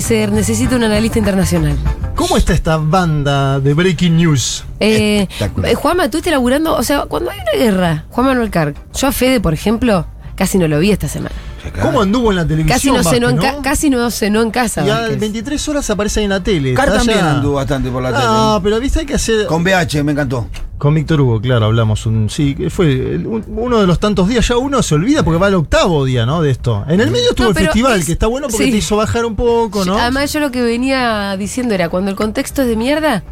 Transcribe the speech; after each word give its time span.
se, 0.00 0.26
se 0.26 0.26
necesita 0.28 0.76
un 0.76 0.84
analista 0.84 1.18
internacional. 1.18 1.76
¿Cómo 2.14 2.36
está 2.36 2.52
esta 2.52 2.76
banda 2.76 3.60
de 3.60 3.74
Breaking 3.74 4.16
News? 4.16 4.64
Eh, 4.80 5.26
eh, 5.64 5.74
Juanma, 5.74 6.10
tú 6.10 6.18
estás 6.18 6.32
laburando, 6.32 6.74
o 6.74 6.82
sea, 6.82 7.02
cuando 7.02 7.30
hay 7.30 7.38
una 7.40 7.64
guerra, 7.64 8.04
Juan 8.10 8.26
Manuel 8.26 8.50
Carg, 8.50 8.74
yo 8.94 9.08
a 9.08 9.12
Fede, 9.12 9.40
por 9.40 9.54
ejemplo, 9.54 10.06
casi 10.34 10.58
no 10.58 10.68
lo 10.68 10.78
vi 10.78 10.90
esta 10.90 11.08
semana. 11.08 11.34
¿Cómo 11.80 12.02
anduvo 12.02 12.30
en 12.30 12.36
la 12.36 12.46
televisión? 12.46 12.76
Casi 12.76 12.90
no, 12.90 13.02
cenó 13.02 13.28
en 13.30 13.62
casi 13.62 13.90
no 13.90 14.10
cenó 14.10 14.42
en 14.42 14.50
casa. 14.50 14.84
Y 14.86 14.90
a 14.90 15.00
Vázquez. 15.00 15.20
23 15.20 15.68
horas 15.68 15.90
aparece 15.90 16.20
ahí 16.20 16.24
en 16.24 16.30
la 16.30 16.42
tele. 16.42 16.74
Car 16.74 16.92
también 16.92 17.18
anduvo 17.20 17.54
bastante 17.54 17.90
por 17.90 18.02
la 18.02 18.10
Ah, 18.14 18.58
tele. 18.58 18.64
pero 18.70 18.80
viste, 18.80 19.00
hay 19.00 19.06
que 19.06 19.14
hacer. 19.14 19.46
Con 19.46 19.64
BH, 19.64 20.02
me 20.04 20.12
encantó. 20.12 20.46
Con 20.78 20.94
Víctor 20.94 21.20
Hugo, 21.20 21.40
claro, 21.40 21.66
hablamos 21.66 22.04
un. 22.04 22.28
Sí, 22.28 22.56
fue 22.68 23.16
un- 23.16 23.44
uno 23.56 23.80
de 23.80 23.86
los 23.86 23.98
tantos 24.00 24.28
días. 24.28 24.46
Ya 24.46 24.56
uno 24.58 24.82
se 24.82 24.94
olvida 24.94 25.22
porque 25.22 25.38
va 25.38 25.46
al 25.46 25.54
octavo 25.54 26.04
día, 26.04 26.26
¿no? 26.26 26.42
De 26.42 26.50
esto. 26.50 26.84
En 26.88 27.00
el 27.00 27.10
medio 27.10 27.30
estuvo 27.30 27.46
No, 27.52 27.58
el 27.58 27.64
festival, 27.64 28.00
es- 28.00 28.06
que 28.06 28.12
está 28.12 28.26
bueno 28.26 28.48
porque 28.48 28.64
sí. 28.66 28.70
te 28.70 28.76
hizo 28.78 28.96
bajar 28.96 29.24
un 29.24 29.36
poco, 29.36 29.84
¿no? 29.84 29.96
Además, 29.98 30.32
yo 30.32 30.40
lo 30.40 30.50
que 30.50 30.62
venía 30.62 31.36
diciendo 31.38 31.74
era, 31.74 31.88
cuando 31.88 32.10
el 32.10 32.16
contexto 32.16 32.62
es 32.62 32.68
de 32.68 32.76
mierda, 32.76 33.22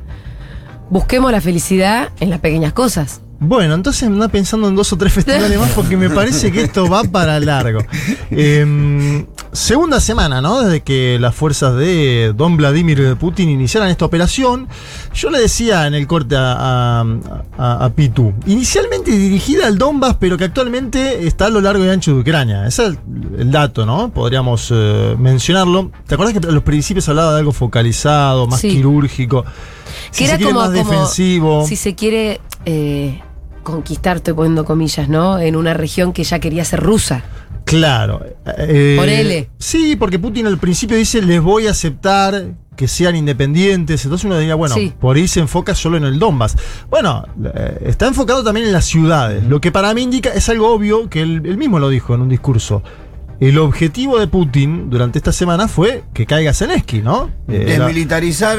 busquemos 0.90 1.32
la 1.32 1.40
felicidad 1.40 2.10
en 2.20 2.30
las 2.30 2.40
pequeñas 2.40 2.72
cosas. 2.72 3.20
Bueno, 3.44 3.74
entonces 3.74 4.04
anda 4.04 4.28
pensando 4.28 4.68
en 4.68 4.76
dos 4.76 4.92
o 4.92 4.96
tres 4.96 5.12
festivales 5.12 5.58
más 5.58 5.70
porque 5.72 5.96
me 5.96 6.08
parece 6.08 6.52
que 6.52 6.62
esto 6.62 6.88
va 6.88 7.02
para 7.02 7.40
largo. 7.40 7.80
Eh, 8.30 9.26
segunda 9.50 9.98
semana, 9.98 10.40
¿no? 10.40 10.62
Desde 10.62 10.80
que 10.82 11.18
las 11.20 11.34
fuerzas 11.34 11.76
de 11.76 12.32
don 12.36 12.56
Vladimir 12.56 13.16
Putin 13.18 13.48
iniciaran 13.48 13.88
esta 13.90 14.04
operación. 14.04 14.68
Yo 15.12 15.28
le 15.30 15.40
decía 15.40 15.86
en 15.88 15.94
el 15.94 16.06
corte 16.06 16.36
a, 16.36 17.00
a, 17.00 17.04
a- 17.58 17.84
a 17.84 17.90
Pitu, 17.90 18.32
inicialmente 18.46 19.10
dirigida 19.10 19.66
al 19.66 19.76
Donbass, 19.76 20.16
pero 20.20 20.38
que 20.38 20.44
actualmente 20.44 21.26
está 21.26 21.46
a 21.46 21.50
lo 21.50 21.60
largo 21.60 21.84
y 21.84 21.88
ancho 21.88 22.14
de 22.14 22.20
Ucrania. 22.20 22.66
Ese 22.66 22.82
es 22.84 22.88
el, 22.90 23.40
el 23.40 23.50
dato, 23.50 23.84
¿no? 23.84 24.10
Podríamos 24.12 24.68
eh, 24.72 25.16
mencionarlo. 25.18 25.90
¿Te 26.06 26.14
acuerdas 26.14 26.38
que 26.38 26.46
a 26.46 26.50
los 26.52 26.62
principios 26.62 27.08
hablaba 27.08 27.32
de 27.32 27.40
algo 27.40 27.52
focalizado, 27.52 28.46
más 28.46 28.60
Sí. 28.60 28.70
quirúrgico? 28.70 29.44
Si 30.12 30.24
que 30.24 30.30
se 30.30 30.36
quiere, 30.36 30.52
como, 30.52 30.60
más 30.66 30.70
como 30.78 30.90
defensivo. 30.90 31.66
si 31.66 31.76
se 31.76 31.94
quiere 31.94 32.40
eh, 32.64 33.20
conquistar, 33.62 34.16
estoy 34.18 34.34
poniendo 34.34 34.64
comillas, 34.64 35.08
¿no? 35.08 35.38
En 35.38 35.56
una 35.56 35.74
región 35.74 36.12
que 36.12 36.24
ya 36.24 36.38
quería 36.38 36.64
ser 36.64 36.80
rusa. 36.80 37.22
Claro. 37.64 38.24
eh, 38.58 38.96
Ponele. 38.98 39.50
Sí, 39.58 39.96
porque 39.96 40.18
Putin 40.18 40.46
al 40.46 40.58
principio 40.58 40.96
dice, 40.96 41.22
les 41.22 41.40
voy 41.40 41.66
a 41.68 41.70
aceptar 41.70 42.54
que 42.76 42.88
sean 42.88 43.14
independientes. 43.16 44.04
Entonces 44.04 44.24
uno 44.24 44.38
diría, 44.38 44.54
bueno, 44.54 44.74
Sí. 44.74 44.92
por 45.00 45.16
ahí 45.16 45.28
se 45.28 45.40
enfoca 45.40 45.74
solo 45.74 45.96
en 45.96 46.04
el 46.04 46.18
Donbass. 46.18 46.56
Bueno, 46.90 47.24
eh, 47.54 47.78
está 47.86 48.06
enfocado 48.08 48.42
también 48.42 48.66
en 48.66 48.72
las 48.72 48.86
ciudades. 48.86 49.44
Lo 49.44 49.60
que 49.60 49.70
para 49.70 49.92
mí 49.94 50.02
indica 50.02 50.30
es 50.30 50.48
algo 50.48 50.72
obvio 50.72 51.08
que 51.08 51.20
él, 51.22 51.42
él 51.44 51.56
mismo 51.56 51.78
lo 51.78 51.88
dijo 51.88 52.14
en 52.14 52.22
un 52.22 52.28
discurso. 52.28 52.82
El 53.42 53.58
objetivo 53.58 54.20
de 54.20 54.28
Putin 54.28 54.88
durante 54.88 55.18
esta 55.18 55.32
semana 55.32 55.66
fue 55.66 56.04
que 56.14 56.26
caiga 56.26 56.54
Zelensky, 56.54 57.02
¿no? 57.02 57.28
Eh, 57.48 57.64
Desmilitarizar, 57.76 58.58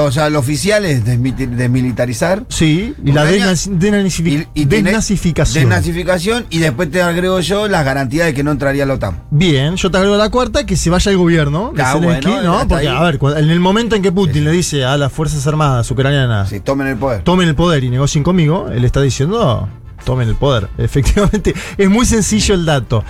o 0.00 0.10
sea, 0.10 0.30
lo 0.30 0.38
oficial 0.38 0.86
es 0.86 1.04
desmilitarizar. 1.04 2.44
sí, 2.48 2.94
y 3.04 3.12
la 3.12 3.30
denazifi- 3.30 4.48
Y, 4.54 4.62
y 4.62 4.64
desnazificación. 4.64 5.64
Desnazificación 5.68 6.46
y 6.48 6.58
después 6.60 6.90
te 6.90 7.02
agrego 7.02 7.40
yo 7.40 7.68
las 7.68 7.84
garantías 7.84 8.26
de 8.26 8.32
que 8.34 8.42
no 8.42 8.50
entraría 8.52 8.86
la 8.86 8.94
OTAN. 8.94 9.24
Bien, 9.30 9.76
yo 9.76 9.90
te 9.90 9.98
agrego 9.98 10.16
la 10.16 10.30
cuarta, 10.30 10.64
que 10.64 10.76
se 10.76 10.88
vaya 10.88 11.10
el 11.10 11.18
gobierno 11.18 11.72
de 11.74 11.82
Ah, 11.82 11.92
Zelensky, 11.92 12.30
bueno, 12.30 12.58
¿no? 12.60 12.68
Porque, 12.68 12.88
ahí. 12.88 12.96
a 12.96 13.02
ver, 13.02 13.18
en 13.36 13.50
el 13.50 13.60
momento 13.60 13.94
en 13.94 14.00
que 14.00 14.10
Putin 14.10 14.32
Sí, 14.34 14.38
sí. 14.40 14.44
le 14.46 14.50
dice 14.52 14.84
a 14.86 14.96
las 14.96 15.12
Fuerzas 15.12 15.46
Armadas 15.46 15.90
ucranianas, 15.90 16.48
Si 16.48 16.60
tomen 16.60 16.86
el 16.86 16.96
poder. 16.96 17.22
tomen 17.24 17.46
el 17.48 17.54
poder 17.54 17.84
y 17.84 17.90
negocien 17.90 18.24
conmigo, 18.24 18.68
él 18.72 18.84
está 18.86 19.02
diciendo, 19.02 19.68
tomen 20.06 20.28
el 20.28 20.34
poder. 20.34 20.68
Efectivamente, 20.78 21.54
es 21.76 21.90
muy 21.90 22.06
sencillo 22.06 22.54
el 22.54 22.64
dato. 22.64 23.04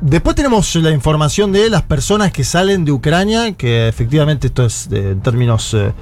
Después 0.00 0.36
tenemos 0.36 0.74
la 0.76 0.90
información 0.92 1.50
de 1.52 1.68
las 1.70 1.82
personas 1.82 2.30
que 2.32 2.44
salen 2.44 2.84
de 2.84 2.92
Ucrania, 2.92 3.52
que 3.52 3.88
efectivamente 3.88 4.46
esto 4.48 4.64
es 4.66 4.88
eh, 4.92 5.10
en 5.12 5.20
términos... 5.20 5.74
eh, 5.74 5.92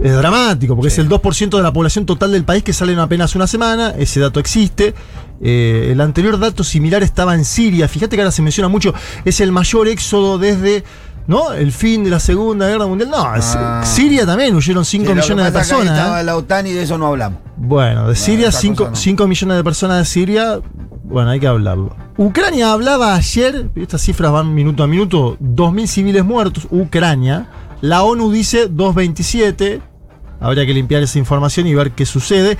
es 0.00 0.12
dramático, 0.16 0.74
porque 0.74 0.90
Sí. 0.90 1.00
es 1.00 1.06
el 1.06 1.08
2% 1.08 1.56
de 1.56 1.62
la 1.62 1.72
población 1.72 2.06
total 2.06 2.32
del 2.32 2.42
país 2.44 2.64
que 2.64 2.72
sale 2.72 2.92
en 2.92 2.98
apenas 2.98 3.36
una 3.36 3.46
semana. 3.46 3.90
Ese 3.96 4.18
dato 4.18 4.40
existe. 4.40 4.94
Eh, 5.40 5.90
el 5.92 6.00
anterior 6.00 6.38
dato 6.40 6.64
similar 6.64 7.04
estaba 7.04 7.34
en 7.36 7.44
Siria. 7.44 7.86
Fíjate 7.86 8.16
que 8.16 8.22
ahora 8.22 8.32
se 8.32 8.42
menciona 8.42 8.68
mucho. 8.68 8.92
Es 9.24 9.40
el 9.40 9.52
mayor 9.52 9.86
éxodo 9.86 10.38
desde 10.38 10.82
¿no? 11.26 11.52
el 11.52 11.72
fin 11.72 12.04
de 12.04 12.10
la 12.10 12.20
Segunda 12.20 12.68
Guerra 12.68 12.86
Mundial. 12.86 13.10
No, 13.10 13.22
Ah. 13.24 13.82
Siria 13.84 14.26
también 14.26 14.54
huyeron 14.54 14.84
5 14.84 15.02
Sí, 15.04 15.08
lo 15.08 15.14
que 15.14 15.20
millones 15.22 15.44
de 15.46 15.52
personas. 15.52 15.98
Estaba 15.98 16.20
¿eh? 16.20 16.24
la 16.24 16.36
OTAN 16.36 16.66
y 16.66 16.72
de 16.72 16.82
eso 16.82 16.98
no 16.98 17.06
hablamos. 17.06 17.38
Bueno, 17.56 18.08
de 18.08 18.16
Siria, 18.16 18.48
esa 18.48 18.60
5 18.60 18.90
cosa 18.90 19.10
no. 19.16 19.26
millones 19.28 19.56
de 19.56 19.64
personas 19.64 19.98
de 19.98 20.04
Siria. 20.04 20.60
Bueno, 21.04 21.30
hay 21.30 21.40
que 21.40 21.46
hablarlo. 21.46 21.94
Ucrania 22.16 22.72
hablaba 22.72 23.14
ayer, 23.14 23.70
estas 23.76 24.00
cifras 24.02 24.32
van 24.32 24.54
minuto 24.54 24.82
a 24.82 24.86
minuto, 24.86 25.36
2.000 25.40 25.86
civiles 25.86 26.24
muertos, 26.24 26.66
Ucrania. 26.70 27.48
La 27.80 28.02
ONU 28.02 28.30
dice 28.30 28.68
227. 28.68 29.82
Habría 30.40 30.66
que 30.66 30.74
limpiar 30.74 31.02
esa 31.02 31.18
información 31.18 31.66
y 31.66 31.74
ver 31.74 31.92
qué 31.92 32.06
sucede. 32.06 32.56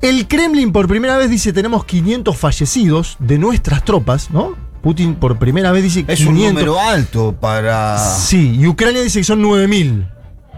El 0.00 0.28
Kremlin 0.28 0.70
por 0.72 0.86
primera 0.86 1.16
vez 1.16 1.30
dice 1.30 1.52
tenemos 1.52 1.84
500 1.84 2.36
fallecidos 2.36 3.16
de 3.18 3.38
nuestras 3.38 3.84
tropas, 3.84 4.30
¿no? 4.30 4.54
Putin 4.82 5.14
por 5.16 5.38
primera 5.38 5.72
vez 5.72 5.82
dice 5.82 6.04
Es 6.08 6.18
500. 6.20 6.28
un 6.28 6.54
número 6.54 6.80
alto 6.80 7.34
para. 7.38 7.98
Sí, 7.98 8.56
y 8.60 8.66
Ucrania 8.66 9.02
dice 9.02 9.20
que 9.20 9.24
son 9.24 9.42
9000. 9.42 10.06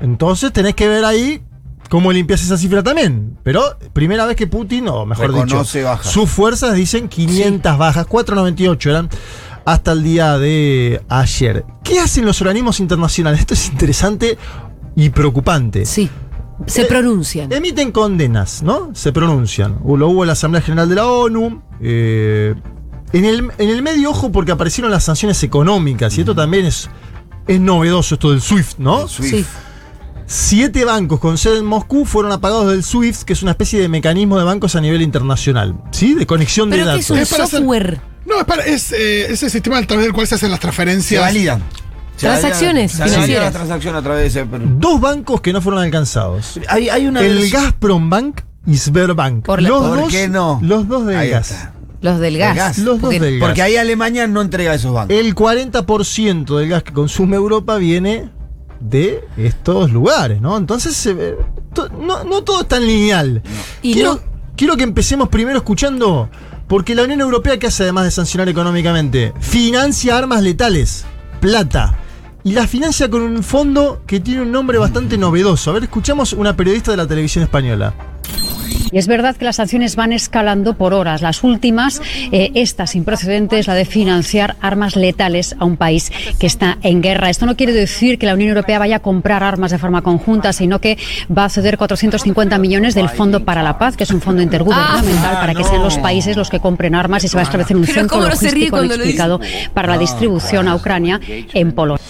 Entonces 0.00 0.52
tenés 0.52 0.74
que 0.74 0.88
ver 0.88 1.04
ahí 1.04 1.42
cómo 1.88 2.12
limpias 2.12 2.42
esa 2.42 2.56
cifra 2.56 2.82
también. 2.82 3.38
Pero 3.42 3.62
primera 3.92 4.26
vez 4.26 4.36
que 4.36 4.46
Putin, 4.46 4.88
o 4.88 5.04
mejor 5.06 5.26
Reconoce 5.32 5.78
dicho, 5.78 5.88
bajas. 5.88 6.12
sus 6.12 6.28
fuerzas 6.30 6.74
dicen 6.74 7.08
500 7.08 7.76
bajas, 7.78 8.06
498 8.06 8.90
eran 8.90 9.08
hasta 9.64 9.92
el 9.92 10.02
día 10.02 10.38
de 10.38 11.02
ayer. 11.08 11.64
¿Qué 11.84 11.98
hacen 12.00 12.24
los 12.24 12.40
organismos 12.40 12.80
internacionales? 12.80 13.40
Esto 13.40 13.54
es 13.54 13.68
interesante 13.68 14.38
y 14.96 15.10
preocupante. 15.10 15.84
Sí. 15.86 16.08
Se 16.66 16.82
Eh, 16.82 16.84
pronuncian. 16.86 17.50
Emiten 17.52 17.90
condenas, 17.90 18.62
¿no? 18.62 18.90
Se 18.94 19.12
pronuncian. 19.12 19.78
Lo 19.84 20.08
hubo 20.08 20.22
en 20.24 20.26
la 20.28 20.32
Asamblea 20.34 20.60
General 20.62 20.88
de 20.88 20.94
la 20.94 21.06
ONU. 21.06 21.62
eh, 21.82 22.54
en, 23.12 23.24
el, 23.24 23.50
en 23.58 23.68
el 23.70 23.82
medio 23.82 24.10
ojo 24.10 24.30
porque 24.32 24.52
aparecieron 24.52 24.90
las 24.90 25.04
sanciones 25.04 25.42
económicas. 25.42 26.16
Y 26.16 26.20
esto 26.20 26.34
también 26.34 26.66
es, 26.66 26.88
es 27.46 27.60
novedoso, 27.60 28.14
esto 28.14 28.30
del 28.30 28.40
SWIFT, 28.40 28.78
¿no? 28.78 29.02
el 29.02 29.08
SWIFT. 29.08 29.34
Sí. 29.34 29.46
Siete 30.26 30.84
bancos 30.84 31.18
con 31.18 31.36
sede 31.38 31.58
en 31.58 31.64
Moscú 31.64 32.04
fueron 32.04 32.30
apagados 32.30 32.70
del 32.70 32.84
SWIFT, 32.84 33.22
que 33.24 33.32
es 33.32 33.42
una 33.42 33.50
especie 33.52 33.80
de 33.80 33.88
mecanismo 33.88 34.38
de 34.38 34.44
bancos 34.44 34.76
a 34.76 34.80
nivel 34.80 35.02
internacional. 35.02 35.74
¿Sí? 35.90 36.14
De 36.14 36.24
conexión 36.24 36.70
de 36.70 36.76
Pero 36.76 36.86
datos. 36.86 37.00
es 37.04 37.10
un 37.10 37.18
Es 37.18 37.30
para 37.30 37.44
hacer- 37.44 37.58
software. 37.60 38.00
No, 38.26 38.38
es, 38.38 38.44
para, 38.44 38.64
es 38.64 38.92
eh, 38.92 39.32
ese 39.32 39.50
sistema 39.50 39.78
a 39.78 39.82
través 39.86 40.04
del 40.06 40.12
cual 40.14 40.28
se 40.28 40.36
hacen 40.36 40.50
las 40.50 40.58
Se 40.58 40.62
transferencias. 40.62 41.20
validan. 41.20 41.62
Se 42.14 42.26
Transacciones 42.26 42.92
se 42.92 42.98
validan 42.98 43.14
financieras. 43.22 43.44
la 43.46 43.50
transacción 43.50 43.96
a 43.96 44.02
través 44.02 44.20
de 44.32 44.40
ese. 44.40 44.48
pero- 44.48 44.64
Dos 44.76 45.00
bancos 45.00 45.40
que 45.40 45.52
no 45.52 45.60
fueron 45.60 45.82
alcanzados. 45.82 46.60
Hay, 46.68 46.88
hay 46.90 47.06
una. 47.08 47.22
El 47.22 47.50
Gazprom 47.50 48.08
Bank 48.08 48.42
y 48.68 48.76
Sberbank. 48.76 49.44
Por 49.46 49.60
la- 49.62 49.68
los 49.70 49.80
¿Por 49.82 49.96
dos, 50.02 50.10
qué 50.12 50.28
no? 50.28 50.60
Los 50.62 50.86
dos 50.86 51.06
del 51.06 51.16
Ahí 51.16 51.30
gas. 51.30 51.50
está. 51.50 51.72
Los 52.02 52.18
del 52.20 52.38
gas. 52.38 52.56
gas. 52.56 52.78
Los 52.78 52.86
dos 52.94 53.00
Porque- 53.00 53.20
del 53.20 53.38
gas. 53.38 53.48
Porque 53.48 53.62
ahí 53.62 53.76
Alemania 53.76 54.26
no 54.26 54.40
entrega 54.40 54.74
esos 54.74 54.92
bancos. 54.92 55.14
El 55.16 55.34
40% 55.34 56.58
del 56.58 56.68
gas 56.68 56.82
que 56.82 56.92
consume 56.92 57.36
Europa 57.36 57.76
viene 57.76 58.30
de 58.80 59.24
estos 59.36 59.90
lugares, 59.92 60.40
¿no? 60.40 60.56
Entonces, 60.56 61.08
to- 61.74 61.88
no, 61.90 62.24
no 62.24 62.42
todo 62.42 62.62
es 62.62 62.68
tan 62.68 62.86
lineal. 62.86 63.42
Y 63.82 63.94
quiero, 63.94 64.14
no- 64.14 64.20
quiero 64.56 64.76
que 64.76 64.84
empecemos 64.84 65.28
primero 65.28 65.58
escuchando, 65.58 66.30
porque 66.66 66.94
la 66.94 67.02
Unión 67.02 67.20
Europea, 67.20 67.58
¿qué 67.58 67.66
hace 67.66 67.82
además 67.82 68.04
de 68.04 68.10
sancionar 68.10 68.48
económicamente? 68.48 69.34
Financia 69.40 70.16
armas 70.16 70.42
letales, 70.42 71.04
plata. 71.40 71.94
Y 72.42 72.52
la 72.52 72.66
financia 72.66 73.10
con 73.10 73.20
un 73.20 73.42
fondo 73.42 74.02
que 74.06 74.18
tiene 74.20 74.40
un 74.40 74.50
nombre 74.50 74.78
bastante 74.78 75.18
novedoso. 75.18 75.70
A 75.70 75.74
ver, 75.74 75.82
escuchamos 75.82 76.32
una 76.32 76.56
periodista 76.56 76.90
de 76.90 76.96
la 76.96 77.06
televisión 77.06 77.44
española. 77.44 77.92
Y 78.92 78.98
es 78.98 79.06
verdad 79.06 79.36
que 79.36 79.44
las 79.44 79.56
sanciones 79.56 79.96
van 79.96 80.12
escalando 80.12 80.74
por 80.74 80.94
horas. 80.94 81.22
Las 81.22 81.44
últimas, 81.44 82.02
eh, 82.32 82.50
esta 82.54 82.86
sin 82.86 83.04
precedentes, 83.04 83.66
la 83.66 83.74
de 83.74 83.84
financiar 83.84 84.56
armas 84.60 84.96
letales 84.96 85.54
a 85.58 85.64
un 85.64 85.76
país 85.76 86.12
que 86.38 86.46
está 86.46 86.78
en 86.82 87.02
guerra. 87.02 87.30
Esto 87.30 87.46
no 87.46 87.56
quiere 87.56 87.72
decir 87.72 88.18
que 88.18 88.26
la 88.26 88.34
Unión 88.34 88.50
Europea 88.50 88.78
vaya 88.78 88.96
a 88.96 89.00
comprar 89.00 89.42
armas 89.42 89.70
de 89.70 89.78
forma 89.78 90.02
conjunta, 90.02 90.52
sino 90.52 90.80
que 90.80 90.98
va 91.36 91.44
a 91.44 91.48
ceder 91.48 91.78
450 91.78 92.58
millones 92.58 92.94
del 92.94 93.08
Fondo 93.08 93.44
para 93.44 93.62
la 93.62 93.78
Paz, 93.78 93.96
que 93.96 94.04
es 94.04 94.10
un 94.10 94.20
fondo 94.20 94.42
intergubernamental 94.42 94.90
Ah, 95.22 95.40
para 95.40 95.54
que 95.54 95.64
sean 95.64 95.82
los 95.82 95.98
países 95.98 96.36
los 96.36 96.50
que 96.50 96.60
compren 96.60 96.94
armas 96.94 97.24
y 97.24 97.28
se 97.28 97.36
va 97.36 97.42
a 97.42 97.44
establecer 97.44 97.76
un 97.76 97.86
centro 97.86 98.20
logístico, 98.20 98.76
lo 98.76 98.94
explicado, 98.94 99.40
para 99.74 99.88
la 99.88 99.98
distribución 99.98 100.68
a 100.68 100.74
Ucrania 100.74 101.20
en 101.26 101.72
Polonia. 101.72 102.04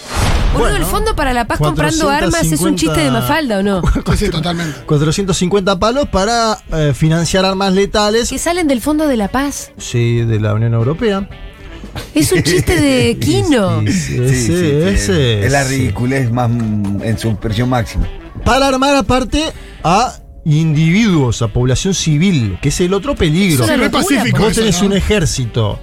Boludo, 0.53 0.69
Bueno, 0.69 0.75
el 0.77 0.85
Fondo 0.85 1.15
para 1.15 1.33
la 1.33 1.45
Paz 1.47 1.57
comprando 1.59 2.05
450 2.05 2.25
armas 2.25 2.51
es 2.51 2.61
un 2.61 2.75
chiste 2.75 2.99
de 2.99 3.11
Mafalda, 3.11 3.59
¿o 3.59 3.63
no? 3.63 3.81
Sí, 4.17 4.29
totalmente. 4.29 4.81
450 4.85 5.79
palos 5.79 6.07
para 6.09 6.57
eh, 6.73 6.93
financiar 6.95 7.45
armas 7.45 7.73
letales. 7.73 8.29
Que 8.29 8.37
salen 8.37 8.67
del 8.67 8.81
Fondo 8.81 9.07
de 9.07 9.17
la 9.17 9.27
Paz. 9.29 9.71
Sí, 9.77 10.21
de 10.21 10.39
la 10.39 10.53
Unión 10.53 10.73
Europea. 10.73 11.27
Es 12.15 12.31
un 12.31 12.43
chiste 12.43 12.79
de 12.79 13.17
Kino. 13.21 13.81
Sí, 13.81 13.91
sí, 13.91 14.01
Sí, 14.09 14.15
ese- 14.23 14.35
sí, 14.35 14.47
sí, 14.47 14.87
ese 14.87 15.45
es 15.45 15.51
la 15.51 15.63
sí. 15.63 15.75
ridiculez 15.77 16.31
más 16.31 16.49
mm, 16.49 17.01
en 17.03 17.17
su 17.17 17.35
versión 17.37 17.69
máxima. 17.69 18.07
Para 18.45 18.67
armar 18.67 18.95
aparte 18.95 19.51
a 19.83 20.15
individuos, 20.45 21.41
a 21.41 21.47
población 21.49 21.93
civil, 21.93 22.57
que 22.61 22.69
es 22.69 22.81
el 22.81 22.93
otro 22.93 23.15
peligro. 23.15 23.63
Es. 23.65 23.91
Vos 23.91 24.11
eso, 24.11 24.59
tenés 24.61 24.81
¿no? 24.81 24.87
un 24.87 24.93
ejército 24.93 25.79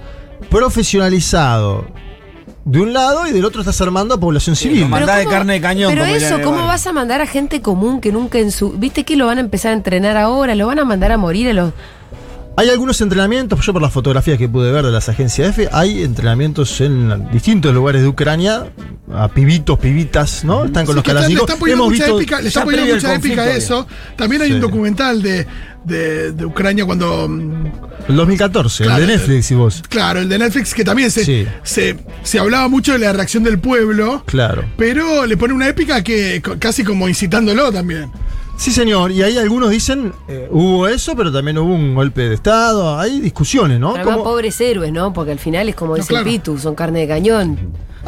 profesionalizado, 0.49 1.87
de 2.69 2.79
un 2.81 2.93
lado 2.93 3.25
y 3.27 3.31
del 3.31 3.43
otro 3.45 3.61
estás 3.61 3.81
armando 3.81 4.13
a 4.13 4.19
población 4.19 4.55
civil. 4.55 4.87
Mandá 4.87 5.17
de 5.17 5.25
carne 5.25 5.53
de 5.53 5.61
cañón, 5.61 5.89
Pero 5.91 6.05
eso, 6.05 6.39
¿cómo 6.43 6.65
vas 6.67 6.85
a 6.87 6.93
mandar 6.93 7.19
a 7.21 7.25
gente 7.25 7.61
común 7.61 7.99
que 7.99 8.11
nunca 8.11 8.37
en 8.39 8.51
su. 8.51 8.71
¿Viste 8.73 9.03
que 9.03 9.15
lo 9.15 9.25
van 9.25 9.37
a 9.39 9.41
empezar 9.41 9.71
a 9.71 9.73
entrenar 9.73 10.17
ahora? 10.17 10.53
¿Lo 10.55 10.67
van 10.67 10.79
a 10.79 10.85
mandar 10.85 11.11
a 11.11 11.17
morir 11.17 11.49
a 11.49 11.53
los. 11.53 11.73
Hay 12.57 12.69
algunos 12.69 12.99
entrenamientos, 12.99 13.65
yo 13.65 13.71
por 13.71 13.81
las 13.81 13.93
fotografías 13.93 14.37
que 14.37 14.49
pude 14.49 14.69
ver 14.69 14.85
de 14.85 14.91
las 14.91 15.07
agencias 15.07 15.49
F, 15.51 15.69
hay 15.71 16.03
entrenamientos 16.03 16.81
en 16.81 17.31
distintos 17.31 17.73
lugares 17.73 18.01
de 18.01 18.09
Ucrania, 18.09 18.65
a 19.13 19.29
pibitos, 19.29 19.79
pibitas, 19.79 20.43
¿no? 20.43 20.65
Están 20.65 20.85
con 20.85 20.93
Sí, 20.93 20.95
los 20.97 21.03
que 21.05 21.13
le 21.13 21.19
están 21.21 21.57
poniendo 21.57 21.85
Hemos 21.85 21.93
mucha 21.93 22.03
visto 22.05 22.17
épica, 22.19 22.41
le 22.41 22.47
están 22.49 22.65
poniendo 22.65 22.95
mucha 22.95 23.15
épica 23.15 23.41
a 23.43 23.55
eso. 23.55 23.87
También 24.17 24.41
hay 24.41 24.49
Sí. 24.49 24.53
un 24.55 24.61
documental 24.61 25.21
de, 25.21 25.47
de, 25.85 26.33
de 26.33 26.45
Ucrania 26.45 26.85
cuando. 26.85 27.29
El 28.09 28.15
2014, 28.15 28.83
Claro, 28.83 29.01
el 29.03 29.07
de 29.07 29.13
Netflix 29.17 29.51
y 29.51 29.55
vos. 29.55 29.83
Claro, 29.87 30.19
el 30.19 30.27
de 30.29 30.39
Netflix, 30.39 30.73
que 30.73 30.83
también 30.83 31.09
se, 31.11 31.23
Sí. 31.23 31.45
se, 31.63 31.97
se 32.23 32.39
hablaba 32.39 32.67
mucho 32.67 32.91
de 32.93 32.99
la 32.99 33.13
reacción 33.13 33.43
del 33.43 33.59
pueblo. 33.59 34.23
Claro. 34.25 34.65
Pero 34.77 35.25
le 35.25 35.37
pone 35.37 35.53
una 35.53 35.67
épica 35.67 36.03
que 36.03 36.41
casi 36.59 36.83
como 36.83 37.07
incitándolo 37.07 37.71
también. 37.71 38.11
Sí, 38.57 38.71
señor, 38.71 39.11
y 39.11 39.23
ahí 39.23 39.37
algunos 39.37 39.69
dicen, 39.69 40.11
eh, 40.27 40.47
hubo 40.51 40.85
eso, 40.89 41.15
pero 41.15 41.31
también 41.31 41.57
hubo 41.59 41.73
un 41.73 41.95
golpe 41.95 42.23
de 42.27 42.35
Estado, 42.35 42.99
hay 42.99 43.21
discusiones, 43.21 43.79
¿no? 43.79 43.93
Como- 44.03 44.21
pobres 44.23 44.59
héroes, 44.59 44.91
¿no? 44.91 45.13
Porque 45.13 45.31
al 45.31 45.39
final 45.39 45.69
es 45.69 45.75
como 45.75 45.91
No, 45.91 45.95
dice 45.95 46.09
claro. 46.09 46.25
Pitu, 46.25 46.57
son 46.57 46.75
carne 46.75 46.99
de 47.01 47.07
cañón. 47.07 47.57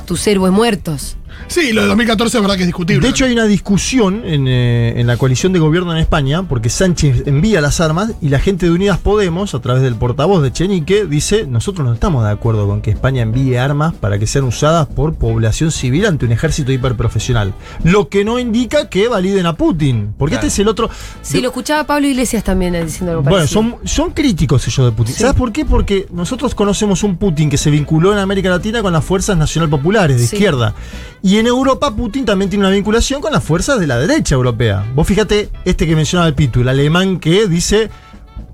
Tus 0.06 0.26
héroes 0.28 0.52
muertos. 0.52 1.16
Sí, 1.48 1.74
lo 1.74 1.82
de 1.82 1.88
2014 1.88 2.38
es 2.38 2.42
verdad 2.42 2.56
que 2.56 2.62
es 2.64 2.68
discutible. 2.68 3.02
De 3.02 3.10
hecho, 3.10 3.26
hay 3.26 3.34
una 3.34 3.46
discusión 3.46 4.24
en, 4.26 4.48
eh, 4.48 4.94
en 5.00 5.08
la 5.08 5.18
coalición 5.18 5.52
de 5.54 5.60
gobierno 5.60 5.92
en 5.92 5.98
España, 5.98 6.44
porque 6.44 6.70
Sánchez 6.70 7.24
envía 7.26 7.62
las 7.62 7.82
armas 7.82 8.12
y 8.22 8.30
la 8.30 8.40
gente 8.40 8.66
de 8.66 8.72
Unidas 8.72 8.98
Podemos, 9.00 9.54
a 9.56 9.60
través 9.60 9.82
del 9.84 9.96
portavoz 9.96 10.42
de 10.44 10.52
Chenique, 10.52 11.06
dice: 11.06 11.46
Nosotros 11.48 11.86
no 11.86 11.94
estamos 11.94 12.24
de 12.24 12.32
acuerdo 12.32 12.68
con 12.68 12.82
que 12.82 12.92
España 12.92 13.22
envíe 13.22 13.56
armas 13.58 13.94
para 13.94 14.18
que 14.20 14.28
sean 14.28 14.46
usadas 14.46 14.88
por 14.88 15.16
población 15.16 15.72
civil 15.72 16.06
ante 16.06 16.26
un 16.26 16.32
ejército 16.32 16.72
hiperprofesional. 16.72 17.54
Lo 17.84 18.08
que 18.10 18.24
no 18.24 18.40
indica 18.40 18.90
que 18.90 19.08
validen 19.08 19.46
a 19.46 19.56
Putin, 19.56 20.14
porque 20.18 20.34
Claro. 20.36 20.48
este 20.48 20.54
es 20.54 20.60
el 20.60 20.68
otro. 20.68 20.90
Sí, 21.22 21.36
de- 21.36 21.42
lo 21.42 21.48
escuchaba 21.50 21.84
Pablo 21.86 22.08
Iglesias 22.08 22.44
también 22.44 22.76
eh, 22.76 22.86
diciendo 22.86 23.12
algo 23.12 23.24
Bueno, 23.24 23.38
parecido. 23.38 23.62
son, 23.62 23.76
son 23.84 24.12
críticos 24.12 24.68
ellos 24.68 24.86
de 24.86 24.92
Putin. 24.92 25.16
Sí. 25.16 25.22
¿Sabes 25.22 25.36
por 25.36 25.52
qué? 25.52 25.66
Porque 25.66 26.08
nosotros 26.12 26.56
conocemos 26.56 27.04
un 27.04 27.18
Putin 27.18 27.50
que 27.50 27.58
se 27.58 27.70
vinculó 27.70 28.14
en 28.14 28.20
América 28.20 28.50
Latina 28.50 28.82
con 28.82 28.94
las 28.94 29.04
fuerzas 29.04 29.38
nacional 29.38 29.70
populares 29.70 30.18
de 30.20 30.28
Sí. 30.28 30.36
izquierda. 30.36 30.74
Y 31.24 31.38
en 31.38 31.46
Europa 31.48 31.96
Putin 31.96 32.26
también 32.26 32.50
tiene 32.50 32.66
una 32.66 32.74
vinculación 32.74 33.22
con 33.22 33.32
las 33.32 33.44
fuerzas 33.44 33.80
de 33.80 33.86
la 33.88 34.00
derecha 34.00 34.34
europea. 34.36 34.84
Vos 34.96 35.06
fíjate, 35.06 35.50
este 35.66 35.86
que 35.86 35.96
mencionaba 35.96 36.28
el 36.28 36.34
Pitu, 36.34 36.62
el 36.62 36.70
alemán 36.70 37.20
que 37.20 37.48
dice, 37.48 37.90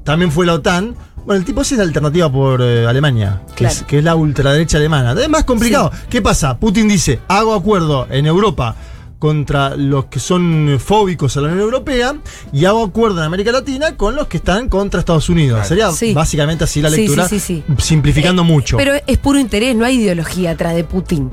también 0.03 0.31
fue 0.31 0.45
la 0.45 0.55
OTAN. 0.55 0.95
Bueno, 1.25 1.39
el 1.39 1.45
tipo 1.45 1.61
ese 1.61 1.75
es 1.75 1.79
la 1.79 1.83
alternativa 1.85 2.31
por 2.31 2.61
eh, 2.61 2.85
Alemania, 2.85 3.41
que, 3.49 3.55
Claro. 3.65 3.73
es, 3.73 3.83
que 3.83 3.97
es 3.99 4.03
la 4.03 4.15
ultraderecha 4.15 4.77
alemana. 4.77 5.13
Es 5.21 5.29
más 5.29 5.43
complicado. 5.45 5.91
¿Qué 6.09 6.21
pasa? 6.21 6.57
Putin 6.57 6.87
dice, 6.87 7.19
hago 7.27 7.53
acuerdo 7.53 8.07
en 8.09 8.25
Europa 8.27 8.75
contra 9.19 9.75
los 9.75 10.05
que 10.05 10.19
son 10.19 10.77
fóbicos 10.79 11.35
a 11.37 11.41
la 11.41 11.47
Unión 11.47 11.61
Europea 11.61 12.15
y 12.53 12.65
hago 12.65 12.83
acuerdo 12.83 13.17
en 13.19 13.23
América 13.25 13.51
Latina 13.51 13.97
con 13.97 14.15
los 14.15 14.27
que 14.27 14.37
están 14.37 14.69
contra 14.69 14.99
Estados 14.99 15.27
Unidos. 15.29 15.55
Claro. 15.59 15.67
Sería 15.69 15.91
Sí. 15.91 16.13
básicamente 16.13 16.65
así 16.65 16.81
la 16.81 16.89
Sí, 16.91 16.97
lectura, 16.97 17.27
sí, 17.27 17.39
sí, 17.39 17.63
sí. 17.67 17.73
simplificando 17.83 18.43
Eh, 18.43 18.45
mucho. 18.45 18.77
Pero 18.77 18.93
es 19.07 19.17
puro 19.17 19.39
interés, 19.39 19.75
no 19.75 19.85
hay 19.85 19.95
ideología 20.01 20.51
atrás 20.51 20.75
de 20.75 20.83
Putin. 20.83 21.31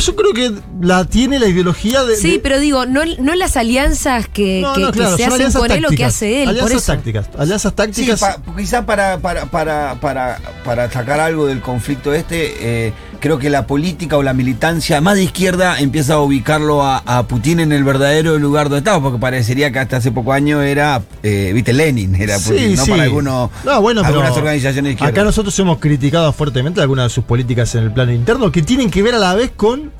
Yo 0.00 0.14
creo 0.16 0.32
que 0.32 0.52
la 0.80 1.04
tiene 1.04 1.38
la 1.38 1.48
ideología 1.48 2.04
de... 2.04 2.16
Sí, 2.16 2.32
de- 2.32 2.38
pero 2.40 2.58
digo, 2.60 2.86
no, 2.86 3.00
no 3.18 3.34
las 3.34 3.56
alianzas 3.56 4.28
que, 4.28 4.60
No, 4.60 4.74
que- 4.74 4.80
no, 4.80 4.92
que 4.92 4.98
claro, 4.98 5.16
se 5.16 5.24
hacen 5.24 5.52
con 5.52 5.70
él 5.70 5.84
o 5.84 5.88
que 5.88 5.96
tácticas. 5.96 6.14
hace 6.14 6.42
él. 6.42 6.44
Por 6.44 6.50
Alianzas 6.54 6.82
eso. 6.82 6.92
tácticas. 6.92 7.28
Alianzas 7.38 7.72
Sí, 7.72 7.76
tácticas. 7.76 8.20
pa- 8.20 8.38
quizá 8.56 8.86
para, 8.86 9.18
para, 9.18 9.46
para, 9.46 9.94
para, 10.00 10.38
para 10.64 10.90
sacar 10.90 11.20
algo 11.20 11.46
del 11.46 11.60
conflicto 11.60 12.12
este, 12.14 12.86
eh, 12.88 12.92
creo 13.20 13.38
que 13.38 13.50
la 13.50 13.66
política 13.66 14.16
o 14.16 14.22
la 14.22 14.32
militancia 14.34 15.00
más 15.00 15.16
de 15.16 15.24
izquierda 15.24 15.78
empieza 15.80 16.14
a 16.14 16.20
ubicarlo 16.20 16.82
a, 16.82 17.02
a 17.04 17.26
Putin 17.26 17.60
en 17.60 17.72
el 17.72 17.84
verdadero 17.84 18.38
lugar 18.38 18.68
donde 18.68 18.78
estaba, 18.78 19.00
porque 19.02 19.18
parecería 19.18 19.70
que 19.72 19.78
hasta 19.78 19.96
hace 19.98 20.12
poco 20.12 20.32
años 20.32 20.62
era, 20.62 21.02
eh, 21.22 21.50
viste, 21.54 21.72
Lenin, 21.72 22.14
era 22.14 22.38
Putin, 22.38 22.74
no 22.76 22.86
para 22.86 23.02
algunos, 23.02 23.50
No, 23.64 23.80
bueno, 23.82 24.02
pero 24.02 24.14
algunas 24.20 24.36
organizaciones 24.36 24.84
de 24.90 24.92
izquierda. 24.92 25.10
Acá 25.10 25.24
nosotros 25.24 25.58
hemos 25.58 25.78
criticado 25.78 26.32
fuertemente 26.32 26.80
algunas 26.80 27.06
de 27.06 27.10
sus 27.10 27.24
políticas 27.24 27.74
en 27.74 27.84
el 27.84 27.92
plano 27.92 28.12
interno 28.12 28.50
que 28.52 28.62
tienen 28.62 28.90
que 28.90 29.02
ver 29.02 29.14
a 29.14 29.18
la 29.18 29.34
vez 29.34 29.50
con 29.56 29.90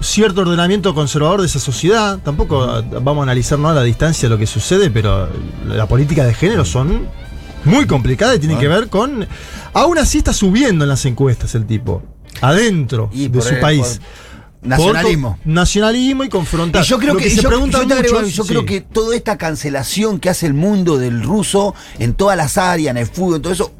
cierto 0.00 0.40
ordenamiento 0.40 0.94
conservador 0.94 1.40
de 1.40 1.46
esa 1.46 1.60
sociedad. 1.60 2.18
Tampoco 2.24 2.62
ah, 2.64 2.82
vamos 3.02 3.20
a 3.20 3.22
analizar 3.24 3.58
¿no? 3.58 3.68
a 3.68 3.74
la 3.74 3.82
distancia 3.84 4.28
lo 4.28 4.36
que 4.38 4.46
sucede, 4.46 4.90
pero 4.90 5.28
la 5.66 5.86
política 5.86 6.24
de 6.24 6.34
género 6.34 6.64
son 6.64 7.06
muy 7.64 7.86
complicadas 7.86 8.36
y 8.36 8.38
tienen 8.40 8.58
Ah. 8.58 8.60
que 8.60 8.68
ver 8.68 8.88
con. 8.88 9.26
Aún 9.74 9.98
así 9.98 10.18
está 10.18 10.32
subiendo 10.32 10.84
en 10.84 10.88
las 10.88 11.04
encuestas 11.06 11.54
el 11.54 11.66
tipo. 11.66 12.02
Adentro 12.40 13.10
Y 13.12 13.28
de 13.28 13.40
su 13.42 13.48
el- 13.50 13.60
país. 13.60 14.00
por 14.60 14.68
nacionalismo. 14.68 15.38
Por 15.42 15.52
nacionalismo 15.52 16.24
y 16.24 16.28
confrontar. 16.28 16.84
Y 16.84 16.86
yo 16.86 16.98
creo 16.98 17.14
Lo 17.14 17.20
que, 17.20 17.30
se 17.30 17.42
yo, 17.42 17.48
pregunta 17.48 17.78
yo 17.78 17.86
te 17.88 17.94
agrego 17.94 18.14
mucho 18.14 18.18
algo, 18.24 18.30
yo 18.30 18.42
sí. 18.44 18.48
creo 18.48 18.64
que 18.64 18.80
toda 18.80 19.16
esta 19.16 19.36
cancelación 19.36 20.20
que 20.20 20.30
hace 20.30 20.46
el 20.46 20.54
mundo 20.54 20.98
del 20.98 21.22
ruso 21.22 21.74
en 21.98 22.14
todas 22.14 22.36
las 22.36 22.56
áreas, 22.58 22.92
en 22.92 22.96
el 22.98 23.06
fútbol, 23.06 23.36
en 23.36 23.42
todo 23.42 23.52
eso, 23.52 23.72